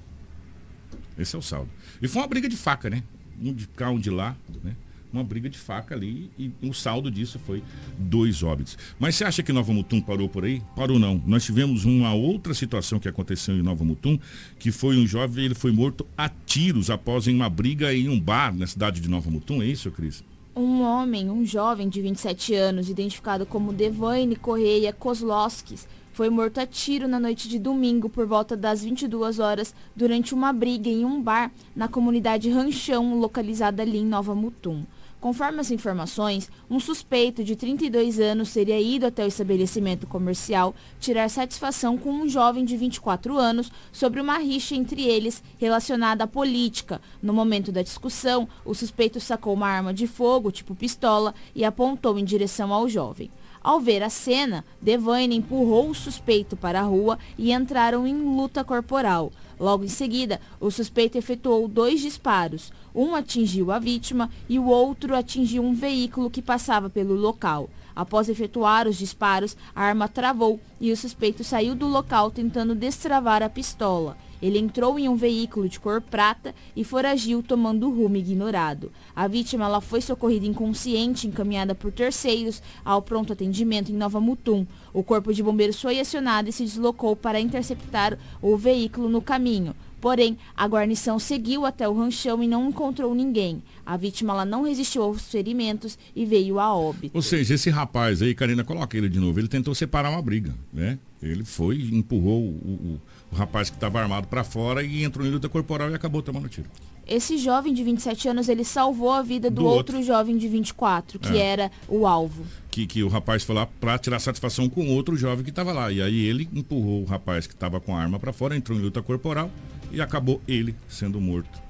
[1.19, 1.71] Esse é o saldo.
[2.01, 3.03] E foi uma briga de faca, né?
[3.41, 4.77] Um de cá, um de lá, né?
[5.13, 7.63] Uma briga de faca ali e o saldo disso foi
[7.97, 8.77] dois óbitos.
[8.99, 10.61] Mas você acha que Nova Mutum parou por aí?
[10.75, 11.23] Parou não.
[11.25, 14.19] Nós tivemos uma outra situação que aconteceu em Nova Mutum,
[14.59, 18.53] que foi um jovem, ele foi morto a tiros após uma briga em um bar
[18.53, 19.63] na cidade de Nova Mutum.
[19.63, 20.25] É isso, Cris?
[20.57, 26.67] Um homem, um jovem de 27 anos, identificado como Devaine Correia Kozlowskis, foi morto a
[26.67, 31.21] tiro na noite de domingo por volta das 22 horas durante uma briga em um
[31.21, 34.85] bar na comunidade Ranchão, localizada ali em Nova Mutum.
[35.21, 41.29] Conforme as informações, um suspeito de 32 anos teria ido até o estabelecimento comercial tirar
[41.29, 47.01] satisfação com um jovem de 24 anos sobre uma rixa entre eles relacionada à política.
[47.21, 52.17] No momento da discussão, o suspeito sacou uma arma de fogo, tipo pistola, e apontou
[52.21, 53.31] em direção ao jovem.
[53.65, 58.63] Ao ver a cena, Devane empurrou o suspeito para a rua e entraram em luta
[58.63, 59.33] corporal.
[59.59, 62.71] Logo em seguida, o suspeito efetuou dois disparos.
[62.95, 67.71] Um atingiu a vítima e o outro atingiu um veículo que passava pelo local.
[67.97, 73.43] Após efetuar os disparos, a arma travou e o suspeito saiu do local tentando destravar
[73.43, 74.15] a pistola.
[74.45, 78.93] Ele entrou em um veículo de cor prata e foragiu tomando o rumo ignorado.
[79.17, 84.67] A vítima ela foi socorrida inconsciente, encaminhada por terceiros ao pronto atendimento em Nova Mutum.
[84.93, 89.75] O corpo de bombeiros foi acionado e se deslocou para interceptar o veículo no caminho.
[89.99, 93.63] Porém, a guarnição seguiu até o ranchão e não encontrou ninguém.
[93.87, 97.17] A vítima ela não resistiu aos ferimentos e veio a óbito.
[97.17, 100.55] Ou seja, esse rapaz aí, Karina, coloca ele de novo, ele tentou separar uma briga,
[100.71, 100.99] né?
[101.23, 103.01] Ele foi, empurrou o,
[103.35, 106.49] o, rapaz que estava armado para fora e entrou em luta corporal e acabou tomando
[106.49, 106.69] tiro.
[107.07, 109.97] Esse jovem de 27 anos, ele salvou a vida do, do outro.
[109.97, 110.07] outro.
[110.07, 111.39] jovem de 24, que é.
[111.39, 112.47] era o alvo.
[112.71, 115.93] Que, que o rapaz foi lá para tirar satisfação com outro jovem que estava lá.
[115.93, 118.81] E aí ele empurrou o rapaz que estava com a arma para fora, entrou em
[118.81, 119.51] luta corporal
[119.93, 121.63] e acabou ele sendo morto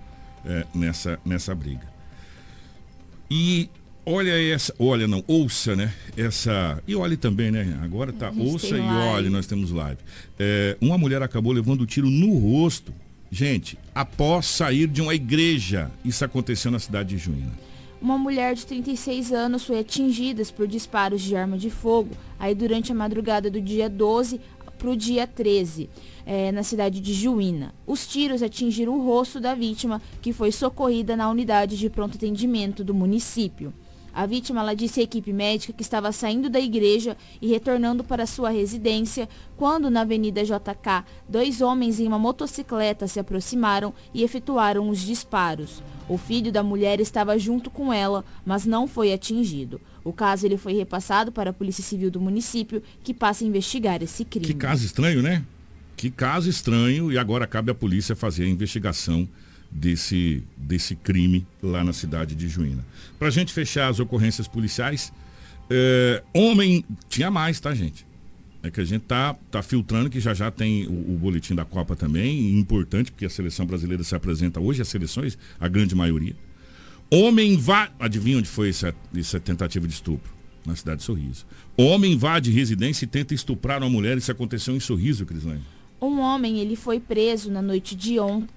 [0.45, 1.93] é, nessa, nessa briga.
[3.31, 3.69] E
[4.07, 5.93] olha essa, olha não, ouça, né?
[6.17, 7.79] Essa, e olhe também, né?
[7.83, 10.01] Agora tá, ouça e olhe, nós temos live.
[10.39, 12.93] É, uma mulher acabou levando o tiro no rosto,
[13.31, 15.91] gente, após sair de uma igreja.
[16.05, 17.53] Isso aconteceu na cidade de Juína.
[18.01, 22.93] Uma mulher de 36 anos foi atingida por disparos de arma de fogo aí durante
[22.93, 24.41] a madrugada do dia 12
[24.79, 25.89] para o dia 13
[26.27, 27.75] é, na cidade de Juína.
[27.87, 32.85] Os tiros atingiram o rosto da vítima, que foi socorrida na unidade de pronto atendimento
[32.85, 33.73] do município.
[34.15, 38.27] A vítima ela disse à equipe médica que estava saindo da igreja e retornando para
[38.27, 44.89] sua residência quando, na Avenida JK, dois homens em uma motocicleta se aproximaram e efetuaram
[44.89, 45.83] os disparos.
[46.09, 49.81] O filho da mulher estava junto com ela, mas não foi atingido.
[50.05, 54.01] O caso ele foi repassado para a Polícia Civil do município, que passa a investigar
[54.01, 54.47] esse crime.
[54.47, 55.43] Que caso estranho, né?
[55.97, 59.27] Que caso estranho e agora cabe à polícia fazer a investigação
[59.75, 62.87] desse, desse crime lá na cidade de Juína.
[63.19, 65.13] Para a gente fechar as ocorrências policiais,
[65.69, 68.07] é, homem, tinha mais, tá gente?
[68.65, 71.67] é que a gente tá, tá filtrando, que já já tem o, o boletim da
[71.67, 76.35] Copa também, importante, porque a seleção brasileira se apresenta hoje, as seleções, a grande maioria.
[77.11, 77.93] Homem invade.
[77.99, 80.33] Adivinha onde foi essa, essa tentativa de estupro?
[80.65, 81.45] Na cidade de Sorriso.
[81.77, 84.17] Homem invade residência e tenta estuprar uma mulher.
[84.17, 85.63] Isso aconteceu em Sorriso, Crislane.
[86.01, 88.49] Um homem ele foi preso na noite de ontem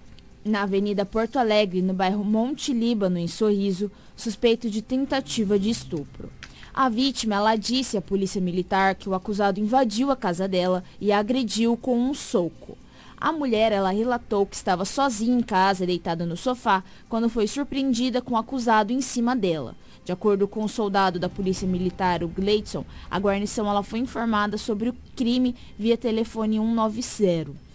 [0.43, 6.29] na Avenida Porto Alegre, no bairro Monte Líbano, em Sorriso, suspeito de tentativa de estupro.
[6.73, 11.11] A vítima ela disse à polícia militar que o acusado invadiu a casa dela e
[11.11, 12.77] a agrediu com um soco.
[13.19, 18.21] A mulher ela relatou que estava sozinha em casa, deitada no sofá, quando foi surpreendida
[18.21, 19.75] com o acusado em cima dela.
[20.05, 24.55] De acordo com o soldado da Polícia Militar, o Gleidson, a guarnição ela foi informada
[24.55, 27.66] sobre o crime via telefone 190.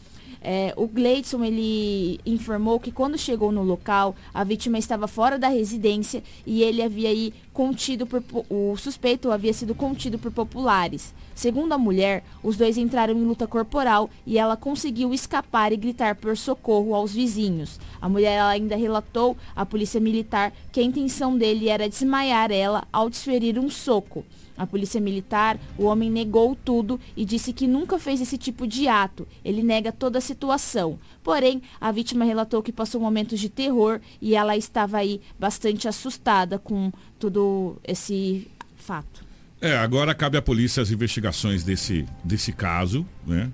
[0.45, 5.49] É, o Gleidson ele informou que quando chegou no local, a vítima estava fora da
[5.49, 11.15] residência e ele havia aí contido por o suspeito havia sido contido por populares.
[11.35, 16.17] Segundo a mulher, os dois entraram em luta corporal e ela conseguiu escapar e gritar
[16.17, 17.79] por socorro aos vizinhos.
[18.01, 23.09] A mulher ainda relatou à polícia militar que a intenção dele era desmaiar ela ao
[23.09, 24.25] desferir um soco.
[24.63, 28.87] A polícia militar, o homem negou tudo e disse que nunca fez esse tipo de
[28.87, 29.27] ato.
[29.45, 31.01] Ele nega toda a situação.
[31.21, 36.61] Porém, a vítima relatou que passou momentos de terror e ela estava aí bastante assustada
[36.61, 38.47] com todo esse
[38.77, 39.25] fato.
[39.61, 43.51] É, agora cabe à polícia as investigações desse, desse caso, né?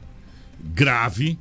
[0.62, 1.38] Grave,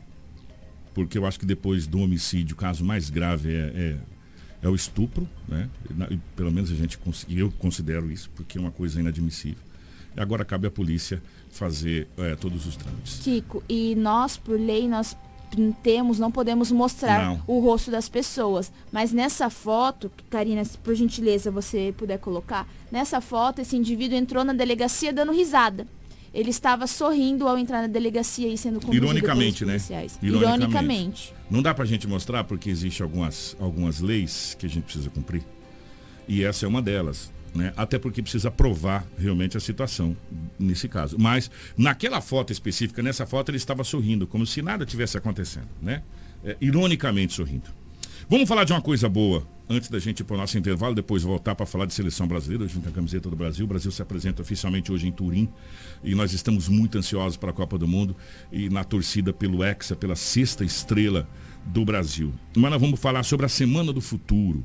[0.93, 3.97] porque eu acho que depois do homicídio, o caso mais grave é, é
[4.62, 5.70] é o estupro, né?
[6.36, 6.99] Pelo menos a gente
[7.30, 9.62] eu considero isso, porque é uma coisa inadmissível.
[10.16, 13.20] E agora cabe à polícia fazer é, todos os trâmites.
[13.24, 15.16] Kiko, e nós, por lei, nós
[15.82, 17.41] temos, não podemos mostrar não.
[17.47, 18.72] o rosto das pessoas.
[18.91, 24.43] Mas nessa foto, Karina, se por gentileza você puder colocar, nessa foto esse indivíduo entrou
[24.43, 25.88] na delegacia dando risada.
[26.34, 29.78] Ele estava sorrindo ao entrar na delegacia e sendo conduzido Ironicamente, né?
[30.22, 30.26] Ironicamente.
[30.26, 31.34] Ironicamente.
[31.50, 35.44] Não dá pra gente mostrar porque existem algumas, algumas leis que a gente precisa cumprir.
[36.28, 37.32] E essa é uma delas.
[37.56, 37.74] Né?
[37.76, 40.16] Até porque precisa provar realmente a situação
[40.60, 41.18] nesse caso.
[41.18, 46.04] Mas naquela foto específica, nessa foto ele estava sorrindo, como se nada tivesse acontecendo, né?
[46.44, 47.66] É, ironicamente sorrindo.
[48.30, 51.24] Vamos falar de uma coisa boa antes da gente ir para o nosso intervalo, depois
[51.24, 53.66] voltar para falar de seleção brasileira, junto com a camiseta do Brasil.
[53.66, 55.50] O Brasil se apresenta oficialmente hoje em Turim
[56.04, 58.16] e nós estamos muito ansiosos para a Copa do Mundo
[58.52, 61.28] e na torcida pelo Hexa, pela sexta estrela
[61.66, 62.34] do Brasil.
[62.56, 64.64] Mas nós vamos falar sobre a Semana do Futuro.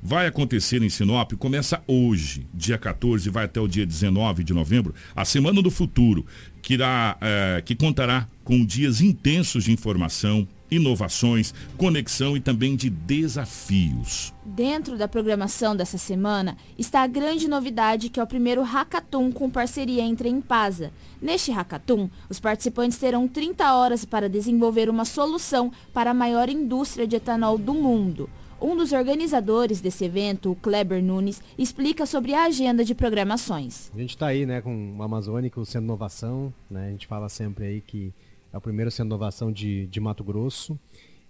[0.00, 4.94] Vai acontecer em Sinop, começa hoje, dia 14, vai até o dia 19 de novembro,
[5.14, 6.24] a Semana do Futuro,
[6.62, 12.90] que, irá, é, que contará com dias intensos de informação, inovações, conexão e também de
[12.90, 14.32] desafios.
[14.44, 19.50] Dentro da programação dessa semana está a grande novidade que é o primeiro Hackathon com
[19.50, 20.92] parceria entre a Impasa.
[21.20, 27.06] Neste Hackathon, os participantes terão 30 horas para desenvolver uma solução para a maior indústria
[27.06, 28.28] de etanol do mundo.
[28.60, 33.88] Um dos organizadores desse evento, o Kleber Nunes, explica sobre a agenda de programações.
[33.94, 37.66] A gente está aí né, com o Amazônico sendo inovação, né, a gente fala sempre
[37.66, 38.12] aí que
[38.52, 40.78] é o primeiro de Inovação de, de Mato Grosso.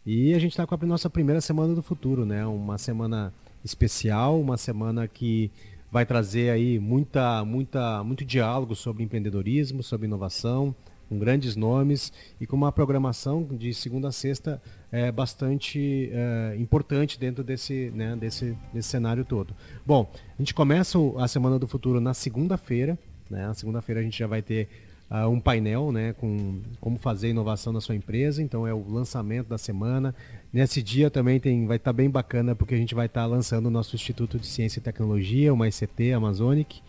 [0.06, 2.46] E a gente está com a nossa primeira Semana do Futuro, né?
[2.46, 3.32] Uma semana
[3.64, 5.50] especial, uma semana que
[5.90, 10.74] vai trazer aí muita, muita, muito diálogo sobre empreendedorismo, sobre inovação,
[11.08, 14.60] com grandes nomes e com uma programação de segunda a sexta
[14.92, 19.54] é, bastante é, importante dentro desse, né, desse, desse cenário todo.
[19.86, 22.98] Bom, a gente começa a Semana do Futuro na segunda-feira.
[23.30, 23.46] Né?
[23.46, 24.68] Na segunda-feira a gente já vai ter
[25.11, 28.42] uh, um painel né, com como fazer inovação na sua empresa.
[28.42, 30.14] Então é o lançamento da semana.
[30.52, 33.26] Nesse dia também tem, vai estar tá bem bacana porque a gente vai estar tá
[33.26, 36.80] lançando o nosso Instituto de Ciência e Tecnologia, uma ICT Amazonic.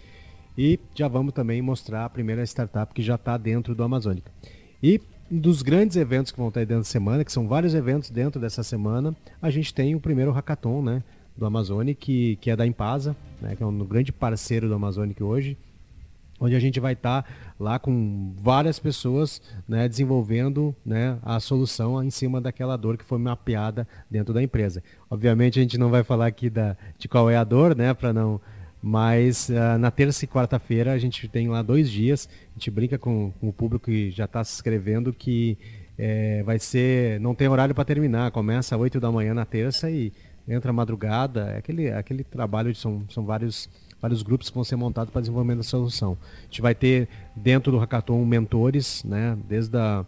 [0.58, 4.30] E já vamos também mostrar a primeira startup que já está dentro do Amazônica.
[4.84, 5.00] E
[5.32, 8.64] dos grandes eventos que vão estar dentro da semana, que são vários eventos dentro dessa
[8.64, 11.04] semana, a gente tem o primeiro hackathon né,
[11.38, 15.24] do Amazônia, que, que é da Impasa, né, que é um grande parceiro do Amazônica
[15.24, 15.56] hoje
[16.40, 17.30] onde a gente vai estar tá
[17.60, 23.18] lá com várias pessoas né, desenvolvendo né, a solução em cima daquela dor que foi
[23.18, 24.82] mapeada dentro da empresa.
[25.10, 28.14] Obviamente a gente não vai falar aqui da, de qual é a dor, né, para
[28.14, 28.40] não.
[28.82, 32.30] Mas uh, na terça e quarta-feira a gente tem lá dois dias.
[32.52, 35.58] A gente brinca com, com o público que já está se inscrevendo que
[35.98, 37.20] é, vai ser.
[37.20, 38.32] não tem horário para terminar.
[38.32, 40.14] Começa às 8 da manhã na terça e
[40.48, 41.52] entra madrugada.
[41.52, 43.70] É aquele, aquele trabalho, são, são vários
[44.02, 46.18] vários grupos que vão ser montados para desenvolvimento da solução.
[46.42, 50.06] A gente vai ter dentro do Hackathon mentores, né, desde a,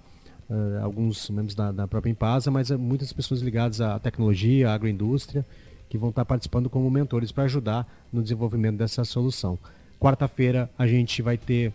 [0.49, 4.73] uh, alguns membros da, da, própria Impasa, mas uh, muitas pessoas ligadas à tecnologia, à
[4.73, 5.45] agroindústria,
[5.89, 9.59] que vão estar participando como mentores para ajudar no desenvolvimento dessa solução.
[9.99, 11.73] Quarta-feira a gente vai ter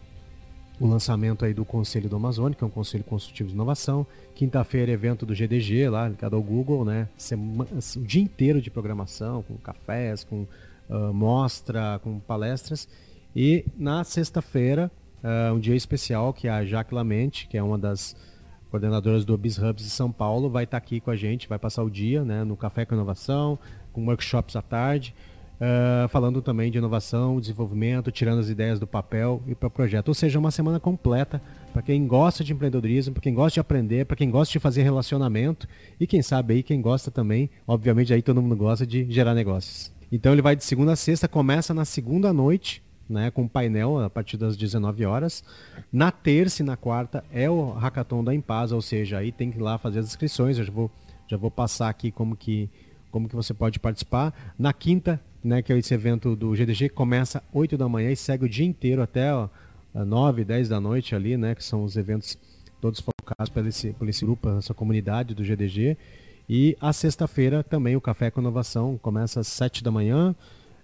[0.78, 4.06] o lançamento aí do Conselho do Amazônia, que é um Conselho Consultivo de Inovação.
[4.34, 7.08] Quinta-feira, evento do GDG, lá ligado ao Google, né?
[7.96, 10.46] O dia inteiro de programação, com cafés, com
[10.88, 12.88] uh, mostra, com palestras.
[13.34, 14.90] E na sexta-feira,
[15.22, 18.16] uh, um dia especial, que a Jaque Lamente, que é uma das
[18.70, 21.90] coordenadoras do BizHubs de São Paulo, vai estar aqui com a gente, vai passar o
[21.90, 23.58] dia né, no Café com Inovação,
[23.92, 25.14] com workshops à tarde.
[25.56, 30.08] Uh, falando também de inovação, desenvolvimento, tirando as ideias do papel e para o projeto.
[30.08, 31.40] Ou seja, uma semana completa
[31.76, 34.82] para quem gosta de empreendedorismo, para quem gosta de aprender, para quem gosta de fazer
[34.82, 35.68] relacionamento
[36.00, 39.92] e quem sabe aí quem gosta também, obviamente aí todo mundo gosta de gerar negócios.
[40.10, 44.08] Então ele vai de segunda a sexta, começa na segunda noite, né, com painel a
[44.08, 45.44] partir das 19 horas.
[45.92, 49.58] Na terça e na quarta é o hackathon da Impasa, ou seja, aí tem que
[49.58, 50.56] ir lá fazer as inscrições.
[50.56, 50.90] Eu já vou,
[51.28, 52.70] já vou passar aqui como que
[53.10, 54.32] como que você pode participar.
[54.58, 58.46] Na quinta né, que é esse evento do GDG, começa 8 da manhã e segue
[58.46, 59.48] o dia inteiro até ó,
[60.04, 62.38] 9, 10 da noite ali, né, que são os eventos
[62.80, 65.96] todos focados por esse, por esse grupo, essa comunidade do GDG.
[66.48, 70.34] E a sexta-feira também o Café com Inovação começa às 7 da manhã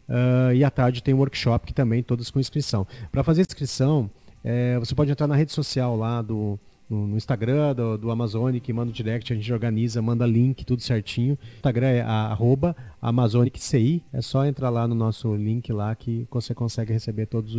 [0.08, 2.86] uh, e à tarde tem um workshop que também todos com inscrição.
[3.12, 4.10] Para fazer inscrição,
[4.42, 6.58] é, você pode entrar na rede social lá do,
[6.90, 11.38] no, Instagram do, do Amazonic, manda o direct, a gente organiza, manda link, tudo certinho.
[11.40, 16.54] O Instagram é arroba AmazonicCI, é só entrar lá no nosso link lá que você
[16.54, 17.54] consegue receber todas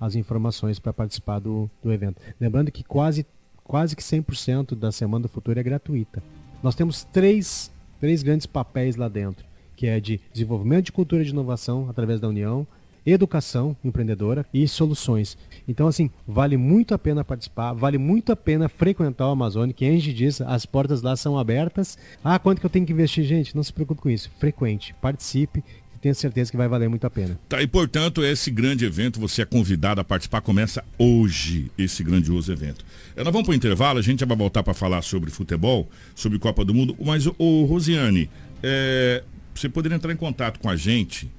[0.00, 2.20] as informações para participar do, do evento.
[2.40, 3.26] Lembrando que quase,
[3.64, 6.22] quase que 100% da Semana do Futuro é gratuita.
[6.62, 7.70] Nós temos três,
[8.00, 9.46] três grandes papéis lá dentro,
[9.76, 12.66] que é de desenvolvimento de cultura de inovação através da União,
[13.06, 15.36] educação empreendedora e soluções.
[15.66, 19.84] Então, assim, vale muito a pena participar, vale muito a pena frequentar o Amazônia, que
[19.84, 21.96] a gente diz, as portas lá são abertas.
[22.22, 23.24] Ah, quanto que eu tenho que investir?
[23.24, 24.30] Gente, não se preocupe com isso.
[24.38, 25.64] Frequente, participe,
[25.98, 27.38] tenho certeza que vai valer muito a pena.
[27.48, 32.50] Tá, e portanto, esse grande evento, você é convidado a participar, começa hoje, esse grandioso
[32.52, 32.84] evento.
[33.16, 36.38] É, nós vamos para o intervalo, a gente vai voltar para falar sobre futebol, sobre
[36.38, 38.30] Copa do Mundo, mas, o Rosiane,
[38.62, 39.22] é,
[39.54, 41.30] você poderia entrar em contato com a gente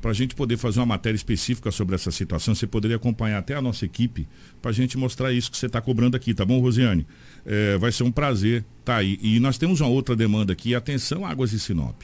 [0.00, 2.54] para a gente poder fazer uma matéria específica sobre essa situação.
[2.54, 4.28] Você poderia acompanhar até a nossa equipe
[4.62, 7.06] para a gente mostrar isso que você está cobrando aqui, tá bom, Rosiane?
[7.44, 9.18] É, vai ser um prazer tá aí.
[9.20, 12.02] E nós temos uma outra demanda aqui, atenção, Águas de Sinop.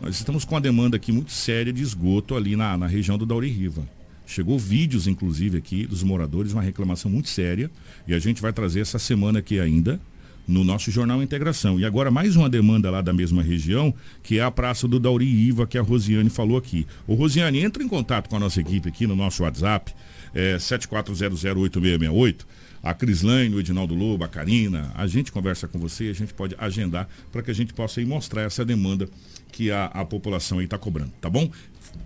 [0.00, 3.24] Nós estamos com uma demanda aqui muito séria de esgoto ali na, na região do
[3.24, 3.86] Dauri Riva.
[4.26, 7.70] Chegou vídeos, inclusive, aqui dos moradores, uma reclamação muito séria.
[8.06, 10.00] E a gente vai trazer essa semana aqui ainda
[10.46, 11.80] no nosso jornal Integração.
[11.80, 15.26] E agora mais uma demanda lá da mesma região, que é a Praça do Dauri
[15.26, 16.86] Iva, que a Rosiane falou aqui.
[17.06, 19.94] O Rosiane, entra em contato com a nossa equipe aqui no nosso WhatsApp,
[20.34, 22.44] é, 74008668.
[22.82, 26.54] A Crislaine, o Edinaldo Lobo, a Karina, a gente conversa com você, a gente pode
[26.58, 29.08] agendar para que a gente possa ir mostrar essa demanda
[29.50, 31.50] que a, a população aí está cobrando, tá bom?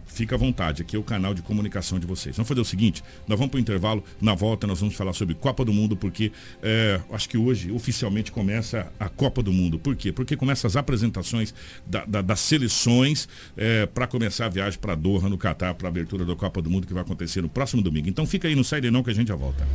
[0.06, 2.36] Fica à vontade, aqui é o canal de comunicação de vocês.
[2.36, 5.34] Vamos fazer o seguinte, nós vamos para o intervalo, na volta nós vamos falar sobre
[5.34, 6.32] Copa do Mundo, porque
[6.62, 9.78] é, acho que hoje oficialmente começa a Copa do Mundo.
[9.78, 10.10] Por quê?
[10.10, 11.54] Porque começa as apresentações
[11.86, 15.90] da, da, das seleções é, para começar a viagem para Doha, no Catar, para a
[15.90, 18.08] abertura da Copa do Mundo, que vai acontecer no próximo domingo.
[18.08, 19.66] Então fica aí, no sai não que a gente já volta.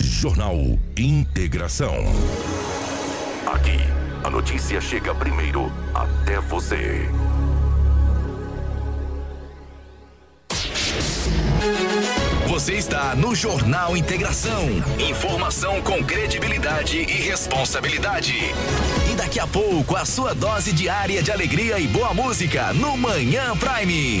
[0.00, 0.56] Jornal
[0.98, 1.94] Integração.
[3.46, 3.78] Aqui,
[4.24, 7.08] a notícia chega primeiro até você.
[12.60, 14.68] Você está no Jornal Integração.
[14.98, 18.34] Informação com credibilidade e responsabilidade.
[19.10, 23.56] E daqui a pouco, a sua dose diária de alegria e boa música no Manhã
[23.56, 24.20] Prime.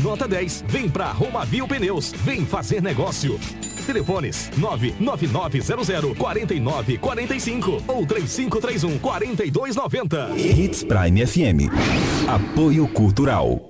[0.00, 0.64] nota 10.
[0.68, 2.12] Vem pra Romavil Pneus.
[2.24, 3.38] Vem fazer negócio.
[3.86, 10.30] Telefones 99900 4945 ou 3531 4290.
[10.36, 11.70] Hits Prime FM.
[12.28, 13.69] Apoio Cultural.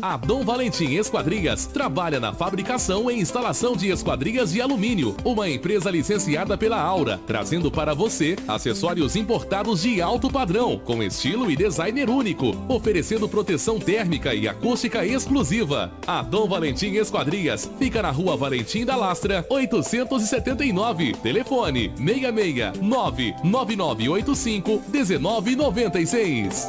[0.00, 5.90] A Dom Valentim Esquadrias trabalha na fabricação e instalação de esquadrias de alumínio, uma empresa
[5.90, 12.08] licenciada pela Aura, trazendo para você acessórios importados de alto padrão, com estilo e designer
[12.08, 15.92] único, oferecendo proteção térmica e acústica exclusiva.
[16.06, 21.14] A Dom Valentim Esquadrias fica na Rua Valentim da Lastra, 879.
[21.14, 26.68] Telefone 66 99985 1996.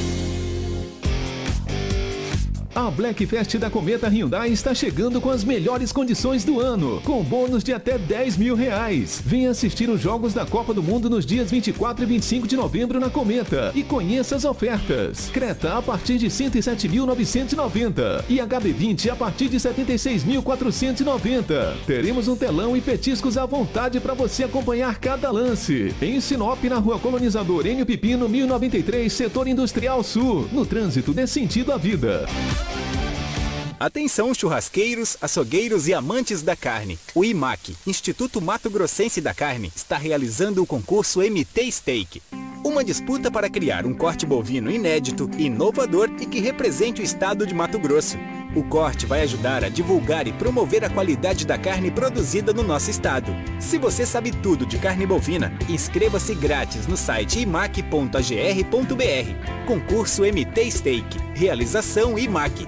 [2.73, 7.21] A Black Fest da Cometa Hyundai está chegando com as melhores condições do ano, com
[7.21, 9.21] bônus de até 10 mil reais.
[9.25, 12.97] Venha assistir os Jogos da Copa do Mundo nos dias 24 e 25 de novembro
[12.97, 15.29] na Cometa e conheça as ofertas.
[15.33, 21.73] Creta a partir de 107.990 e HB20 a partir de 76.490.
[21.85, 25.93] Teremos um telão e petiscos à vontade para você acompanhar cada lance.
[26.01, 30.47] Em Sinop, na Rua Colonizador Enio Pipino, 1093, Setor Industrial Sul.
[30.53, 32.25] No trânsito dê sentido à vida.
[33.81, 36.99] Atenção churrasqueiros, açougueiros e amantes da carne.
[37.15, 42.21] O IMAC, Instituto Mato Grossense da Carne, está realizando o concurso MT Steak.
[42.63, 47.55] Uma disputa para criar um corte bovino inédito, inovador e que represente o estado de
[47.55, 48.17] Mato Grosso.
[48.53, 52.91] O corte vai ajudar a divulgar e promover a qualidade da carne produzida no nosso
[52.91, 53.33] estado.
[53.59, 58.11] Se você sabe tudo de carne bovina, inscreva-se grátis no site imac.agr.br.
[59.65, 61.17] Concurso MT Steak.
[61.33, 62.67] Realização IMAC.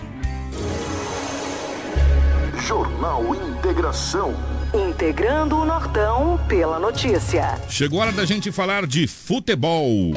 [2.65, 4.34] Jornal Integração.
[4.73, 7.59] Integrando o Nortão pela notícia.
[7.67, 10.13] Chegou a hora da gente falar de futebol.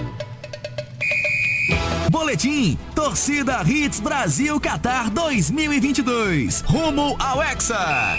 [2.10, 6.60] Boletim Torcida Hits Brasil Qatar 2022.
[6.62, 8.16] Rumo ao Hexa.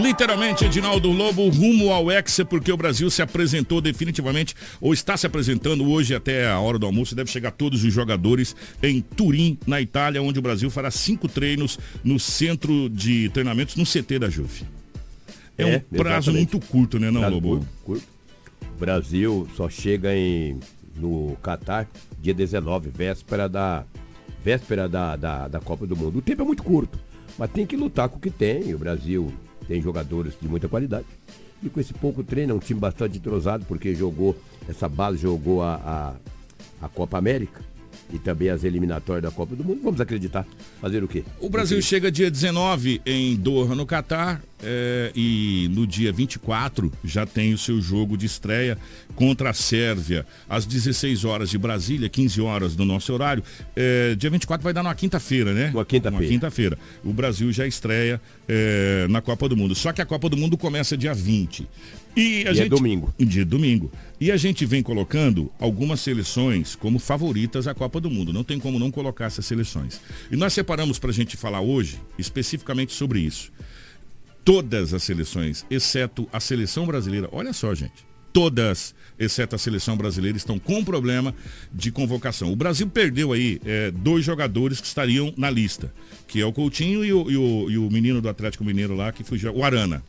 [0.00, 5.26] Literalmente, Edinaldo Lobo, rumo ao Hexa, porque o Brasil se apresentou definitivamente, ou está se
[5.26, 7.16] apresentando hoje até a hora do almoço.
[7.16, 11.78] Deve chegar todos os jogadores em Turim, na Itália, onde o Brasil fará cinco treinos
[12.04, 14.64] no centro de treinamentos, no CT da JUF.
[15.58, 16.52] É, É, um prazo exatamente.
[16.54, 17.48] muito curto, né, não, Prazo Lobo?
[17.48, 18.04] curto, curto.
[18.76, 20.58] O Brasil só chega em,
[20.96, 21.88] no Catar
[22.22, 23.84] dia 19, véspera da
[24.42, 26.18] véspera da, da, da Copa do Mundo.
[26.18, 26.98] O tempo é muito curto,
[27.36, 28.72] mas tem que lutar com o que tem.
[28.74, 29.32] O Brasil
[29.66, 31.06] tem jogadores de muita qualidade.
[31.62, 34.36] E com esse pouco treino, é um time bastante entrosado, porque jogou,
[34.68, 35.74] essa base jogou a,
[36.80, 37.60] a, a Copa América
[38.12, 39.80] e também as eliminatórias da Copa do Mundo.
[39.82, 40.46] Vamos acreditar.
[40.80, 41.24] Fazer o quê?
[41.40, 47.26] O Brasil chega dia 19 em Doha, no Catar, eh, e no dia 24 já
[47.26, 48.78] tem o seu jogo de estreia
[49.14, 53.42] contra a Sérvia, às 16 horas de Brasília, 15 horas do nosso horário.
[53.74, 55.70] Eh, dia 24 vai dar numa quinta-feira, né?
[55.72, 56.24] Uma quinta-feira.
[56.24, 56.78] Uma quinta-feira.
[57.04, 59.74] O Brasil já estreia eh, na Copa do Mundo.
[59.74, 61.66] Só que a Copa do Mundo começa dia 20.
[62.14, 62.68] E, a E é gente...
[62.68, 63.12] domingo.
[63.18, 63.90] Dia domingo.
[64.22, 68.32] E a gente vem colocando algumas seleções como favoritas à Copa do Mundo.
[68.32, 70.00] Não tem como não colocar essas seleções.
[70.30, 73.50] E nós separamos para a gente falar hoje especificamente sobre isso.
[74.44, 78.11] Todas as seleções, exceto a seleção brasileira, olha só, gente.
[78.32, 81.34] Todas, exceto a seleção brasileira, estão com problema
[81.72, 82.50] de convocação.
[82.50, 85.92] O Brasil perdeu aí eh, dois jogadores que estariam na lista,
[86.26, 89.12] que é o Coutinho e o, e o- e o menino do Atlético Mineiro lá,
[89.12, 90.02] que fugiu, o Arana.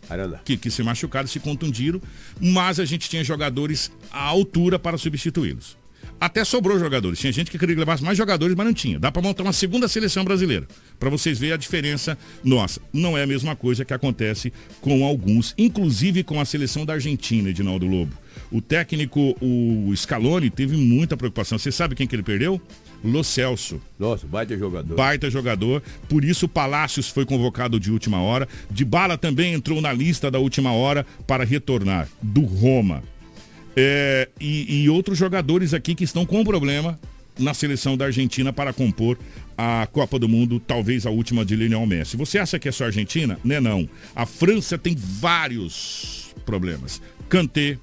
[0.45, 2.01] Que, que se machucaram, se contundiram,
[2.39, 5.77] mas a gente tinha jogadores à altura para substituí-los.
[6.23, 7.19] Até sobrou jogadores.
[7.19, 8.97] Tinha gente que queria que levasse mais jogadores, mas não tinha.
[8.97, 10.65] Dá para montar uma segunda seleção brasileira.
[10.97, 12.79] Para vocês verem a diferença nossa.
[12.93, 17.49] Não é a mesma coisa que acontece com alguns, inclusive com a seleção da Argentina,
[17.49, 18.13] Edinaldo Lobo.
[18.49, 21.57] O técnico, o Scaloni, teve muita preocupação.
[21.57, 22.61] Você sabe quem que ele perdeu?
[23.03, 23.81] Lo Celso.
[23.99, 24.95] Nossa, baita jogador.
[24.95, 25.83] Baita jogador.
[26.07, 28.47] Por isso Palácios foi convocado de última hora.
[28.71, 33.03] De Bala também entrou na lista da última hora para retornar do Roma.
[33.75, 36.99] É, e, e outros jogadores aqui que estão com problema
[37.37, 39.17] na seleção da Argentina para compor
[39.57, 42.17] a Copa do Mundo, talvez a última de Lionel Messi.
[42.17, 43.39] Você acha que é só a Argentina?
[43.43, 43.89] Não é não.
[44.15, 47.01] A França tem vários problemas.
[47.29, 47.77] Kanté,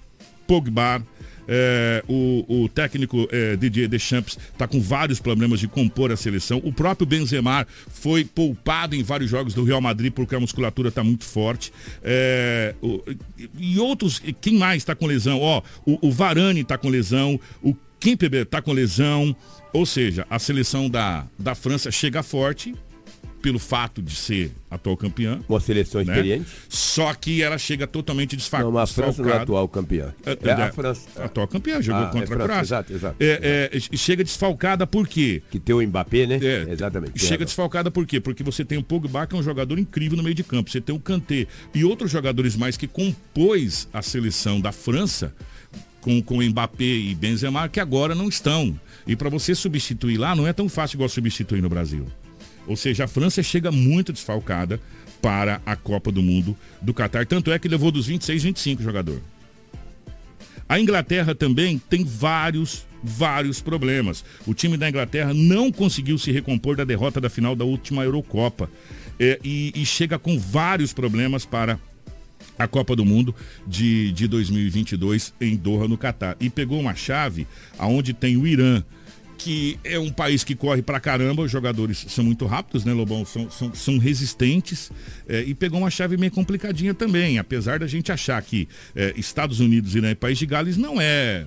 [0.47, 1.05] Pogba,
[1.53, 6.61] é, o, o, técnico é, Didier Deschamps está com vários problemas de compor a seleção.
[6.65, 11.03] O próprio Benzema foi poupado em vários jogos do Real Madrid porque a musculatura está
[11.03, 11.73] muito forte.
[12.05, 13.03] É, o,
[13.59, 15.41] e outros, quem mais está com lesão?
[15.41, 19.35] Ó, o, o Varane está com lesão, o Kimpembe está com lesão.
[19.73, 22.75] Ou seja, a seleção da, da França chega forte,
[23.41, 25.41] pelo fato de ser atual campeã.
[25.49, 26.13] Uma seleção né?
[26.13, 26.47] experiente.
[26.69, 28.71] Só que ela chega totalmente desfalcada.
[28.71, 30.15] Não, a França não é atual campeã.
[30.25, 31.09] É, é, a França.
[31.17, 32.63] Atual campeã, jogou ah, contra é França, a Croácia.
[32.63, 33.17] Exato, exato.
[33.19, 35.43] É, é, chega desfalcada por quê?
[35.51, 36.39] Que tem o Mbappé, né?
[36.43, 37.19] É, Exatamente.
[37.19, 38.21] Chega desfalcada por quê?
[38.21, 40.71] Porque você tem o Pogba, que é um jogador incrível no meio de campo.
[40.71, 45.35] Você tem o Kanté e outros jogadores mais que compôs a seleção da França
[46.01, 48.79] com, com Mbappé e Benzema, que agora não estão.
[49.07, 52.07] E para você substituir lá, não é tão fácil igual substituir no Brasil.
[52.67, 54.81] Ou seja, a França chega muito desfalcada
[55.21, 57.27] para a Copa do Mundo do Catar.
[57.27, 59.21] Tanto é que levou dos 26, 25 jogador.
[60.69, 64.25] A Inglaterra também tem vários, vários problemas.
[64.47, 68.71] O time da Inglaterra não conseguiu se recompor da derrota da final da última Eurocopa.
[69.19, 71.79] É, e, e chega com vários problemas para
[72.59, 73.35] a Copa do Mundo
[73.67, 76.37] de, de 2022 em Doha, no Catar.
[76.39, 77.47] E pegou uma chave
[77.79, 78.83] aonde tem o Irã,
[79.43, 83.25] que é um país que corre pra caramba, os jogadores são muito rápidos, né, Lobão?
[83.25, 84.93] São, são, são resistentes
[85.27, 89.59] é, e pegou uma chave meio complicadinha também, apesar da gente achar que é, Estados
[89.59, 91.47] Unidos e né, País de Gales não é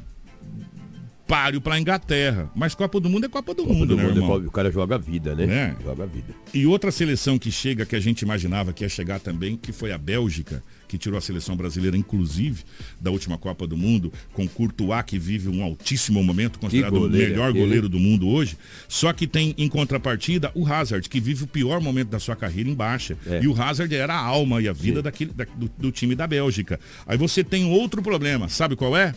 [1.27, 2.49] páreo para Inglaterra.
[2.55, 4.43] Mas Copa do Mundo é Copa do Copa Mundo, do né, mundo é irmão?
[4.43, 5.75] É, o cara joga a vida, né?
[5.79, 5.83] É.
[5.83, 6.33] Joga a vida.
[6.51, 9.91] E outra seleção que chega, que a gente imaginava que ia chegar também, que foi
[9.91, 10.63] a Bélgica,
[10.93, 12.63] que tirou a seleção brasileira, inclusive,
[13.01, 17.51] da última Copa do Mundo, com Courtois, que vive um altíssimo momento, considerado o melhor
[17.51, 18.55] goleiro do mundo hoje.
[18.87, 22.69] Só que tem, em contrapartida, o Hazard, que vive o pior momento da sua carreira
[22.69, 23.17] em baixa.
[23.25, 23.41] É.
[23.41, 26.27] E o Hazard era a alma e a vida daquele, da, do, do time da
[26.27, 26.79] Bélgica.
[27.07, 29.15] Aí você tem outro problema, sabe qual é?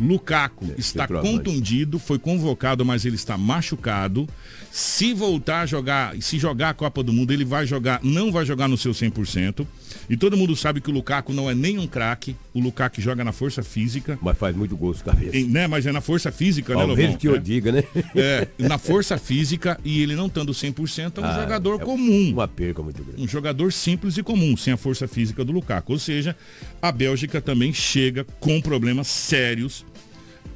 [0.00, 4.28] Lukaku é, está contundido, foi convocado, mas ele está machucado.
[4.70, 8.44] Se voltar a jogar, se jogar a Copa do Mundo, ele vai jogar, não vai
[8.44, 9.66] jogar no seu 100%.
[10.08, 12.36] E todo mundo sabe que o Lukaku não é nem um craque.
[12.54, 14.18] O Lukaku joga na força física.
[14.22, 15.36] Mas faz muito gosto cabeça.
[15.36, 15.66] E, né?
[15.66, 17.16] Mas é na força física, Ao né, Lobão?
[17.16, 17.38] que eu é.
[17.38, 17.84] diga, né?
[18.14, 22.32] É, na força física e ele não estando 100% é um ah, jogador é comum.
[22.32, 23.22] Uma perca muito grande.
[23.22, 25.92] Um jogador simples e comum, sem a força física do Lukaku.
[25.92, 26.36] Ou seja,
[26.80, 29.84] a Bélgica também chega com problemas sérios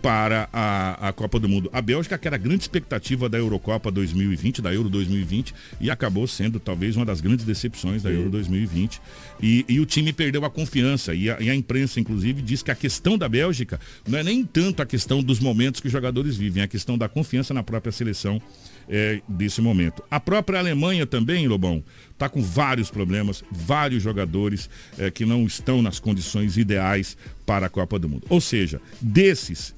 [0.03, 1.71] para a, a Copa do Mundo.
[1.73, 6.27] A Bélgica, que era a grande expectativa da Eurocopa 2020, da Euro 2020, e acabou
[6.27, 9.01] sendo talvez uma das grandes decepções da Euro 2020.
[9.41, 11.15] E, e o time perdeu a confiança.
[11.15, 14.45] E a, e a, imprensa, inclusive, diz que a questão da Bélgica não é nem
[14.45, 17.63] tanto a questão dos momentos que os jogadores vivem, é a questão da confiança na
[17.63, 18.43] própria seleção
[18.89, 20.03] é, desse momento.
[20.11, 25.81] A própria Alemanha também, Lobão, está com vários problemas, vários jogadores é, que não estão
[25.81, 28.27] nas condições ideais para a Copa do Mundo.
[28.29, 29.75] Ou seja, desses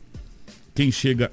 [0.74, 1.30] quem chega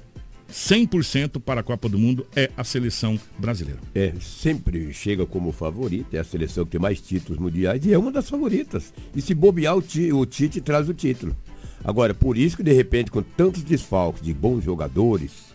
[0.50, 3.80] 100% para a Copa do Mundo é a seleção brasileira.
[3.94, 7.98] É, sempre chega como favorita, é a seleção que tem mais títulos mundiais e é
[7.98, 8.92] uma das favoritas.
[9.16, 9.82] E se bobear, o,
[10.18, 11.36] o Tite traz o título.
[11.82, 15.52] Agora, por isso que de repente, com tantos desfalques de bons jogadores,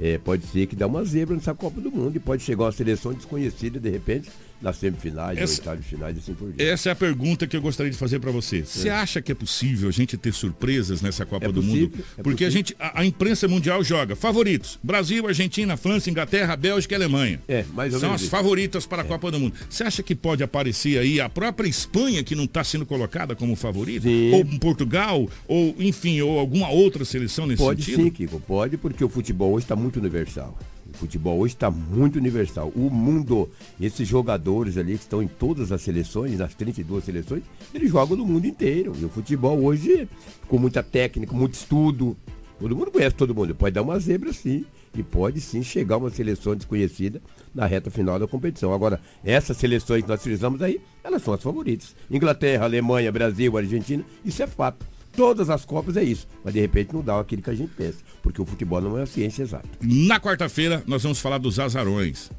[0.00, 2.72] é, pode ser que dá uma zebra nessa Copa do Mundo e pode chegar uma
[2.72, 4.30] seleção desconhecida de repente
[4.62, 6.62] nas semifinais, essa, oitavas finais e assim por diante.
[6.62, 8.62] Essa é a pergunta que eu gostaria de fazer para você.
[8.62, 8.92] Você é.
[8.92, 12.04] acha que é possível a gente ter surpresas nessa Copa é do possível, Mundo?
[12.16, 16.94] É Porque a gente, a, a, imprensa mundial joga favoritos: Brasil, Argentina, França, Inglaterra, Bélgica
[16.94, 17.40] e Alemanha.
[17.48, 18.30] É, mais ou São as isso.
[18.30, 19.08] favoritas para a é.
[19.08, 19.54] Copa do Mundo.
[19.68, 23.56] Você acha que pode aparecer aí a própria Espanha que não está sendo colocada como
[23.56, 24.06] favorita?
[24.06, 24.32] Sim.
[24.32, 25.28] Ou Portugal?
[25.48, 27.96] Ou, enfim, ou alguma outra seleção nesse pode sentido?
[27.96, 30.56] Pode sim, Kiko, pode, porque o futebol hoje está muito universal.
[30.92, 32.70] O futebol hoje está muito universal.
[32.76, 33.48] O mundo,
[33.80, 37.42] esses jogadores ali que estão em todas as seleções, nas 32 seleções,
[37.72, 38.92] eles jogam no mundo inteiro.
[39.00, 40.06] E o futebol hoje,
[40.46, 42.14] com muita técnica, muito estudo,
[42.60, 43.54] todo mundo conhece todo mundo.
[43.54, 44.66] Pode dar uma zebra sim.
[44.94, 47.22] E pode sim chegar uma seleção desconhecida
[47.54, 48.74] na reta final da competição.
[48.74, 51.96] Agora, essas seleções que nós utilizamos aí, elas são as favoritas.
[52.10, 54.91] Inglaterra, Alemanha, Brasil, Argentina, isso é fato.
[55.14, 56.26] Todas as Copas é isso.
[56.44, 57.98] Mas de repente não dá aquilo que a gente pensa.
[58.22, 59.68] Porque o futebol não é uma ciência exata.
[59.80, 62.30] Na quarta-feira, nós vamos falar dos azarões.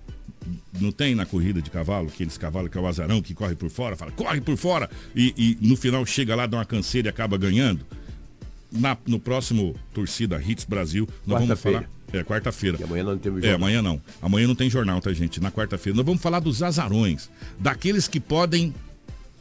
[0.80, 3.70] Não tem na corrida de cavalo, aqueles cavalos que é o azarão que corre por
[3.70, 7.10] fora, fala, corre por fora, e, e no final chega lá, dá uma canseira e
[7.10, 7.86] acaba ganhando.
[8.72, 11.90] Na, no próximo Torcida Hits Brasil, nós vamos falar.
[12.12, 12.78] É, quarta-feira.
[12.80, 14.02] E amanhã não temos É, amanhã não.
[14.22, 15.40] Amanhã não tem jornal, tá, gente?
[15.40, 15.96] Na quarta-feira.
[15.96, 17.30] Nós vamos falar dos azarões.
[17.60, 18.74] Daqueles que podem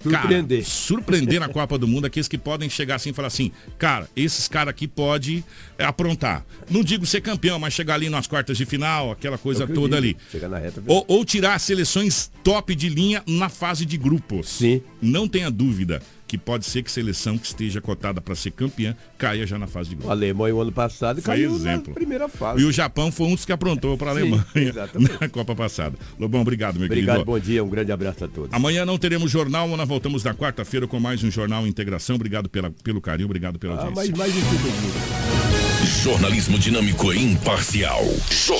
[0.02, 0.58] Surpreender.
[0.58, 4.08] Cara, surpreender na Copa do Mundo, aqueles que podem chegar assim e falar assim, cara,
[4.16, 5.44] esses caras aqui pode
[5.78, 6.44] é, aprontar.
[6.70, 9.74] Não digo ser campeão, mas chegar ali nas quartas de final, aquela coisa É eu
[9.74, 10.16] toda ali.
[10.32, 10.82] Reta.
[10.86, 14.48] Ou, ou tirar as seleções top de linha na fase de grupos.
[14.48, 14.82] Sim.
[15.00, 16.02] Não tenha dúvida
[16.32, 19.90] que pode ser que seleção que esteja cotada para ser campeã caia já na fase
[19.90, 20.12] de O grupos.
[20.16, 21.88] Alemanha, o ano passado, Foi caiu exemplo.
[21.90, 22.62] na primeira fase.
[22.62, 25.12] E o Japão foi um dos que aprontou para a Sim, Alemanha exatamente.
[25.20, 25.94] na Copa passada.
[26.18, 27.30] Lobão, obrigado, meu Obrigado, querido.
[27.30, 28.48] bom dia, um grande abraço a todos.
[28.54, 32.16] Amanhã não teremos jornal, nós voltamos na quarta-feira com mais um Jornal Integração.
[32.16, 36.02] Obrigado pela, pelo carinho, obrigado pela Ah, mas mais segundo.
[36.02, 38.02] Jornalismo dinâmico e imparcial.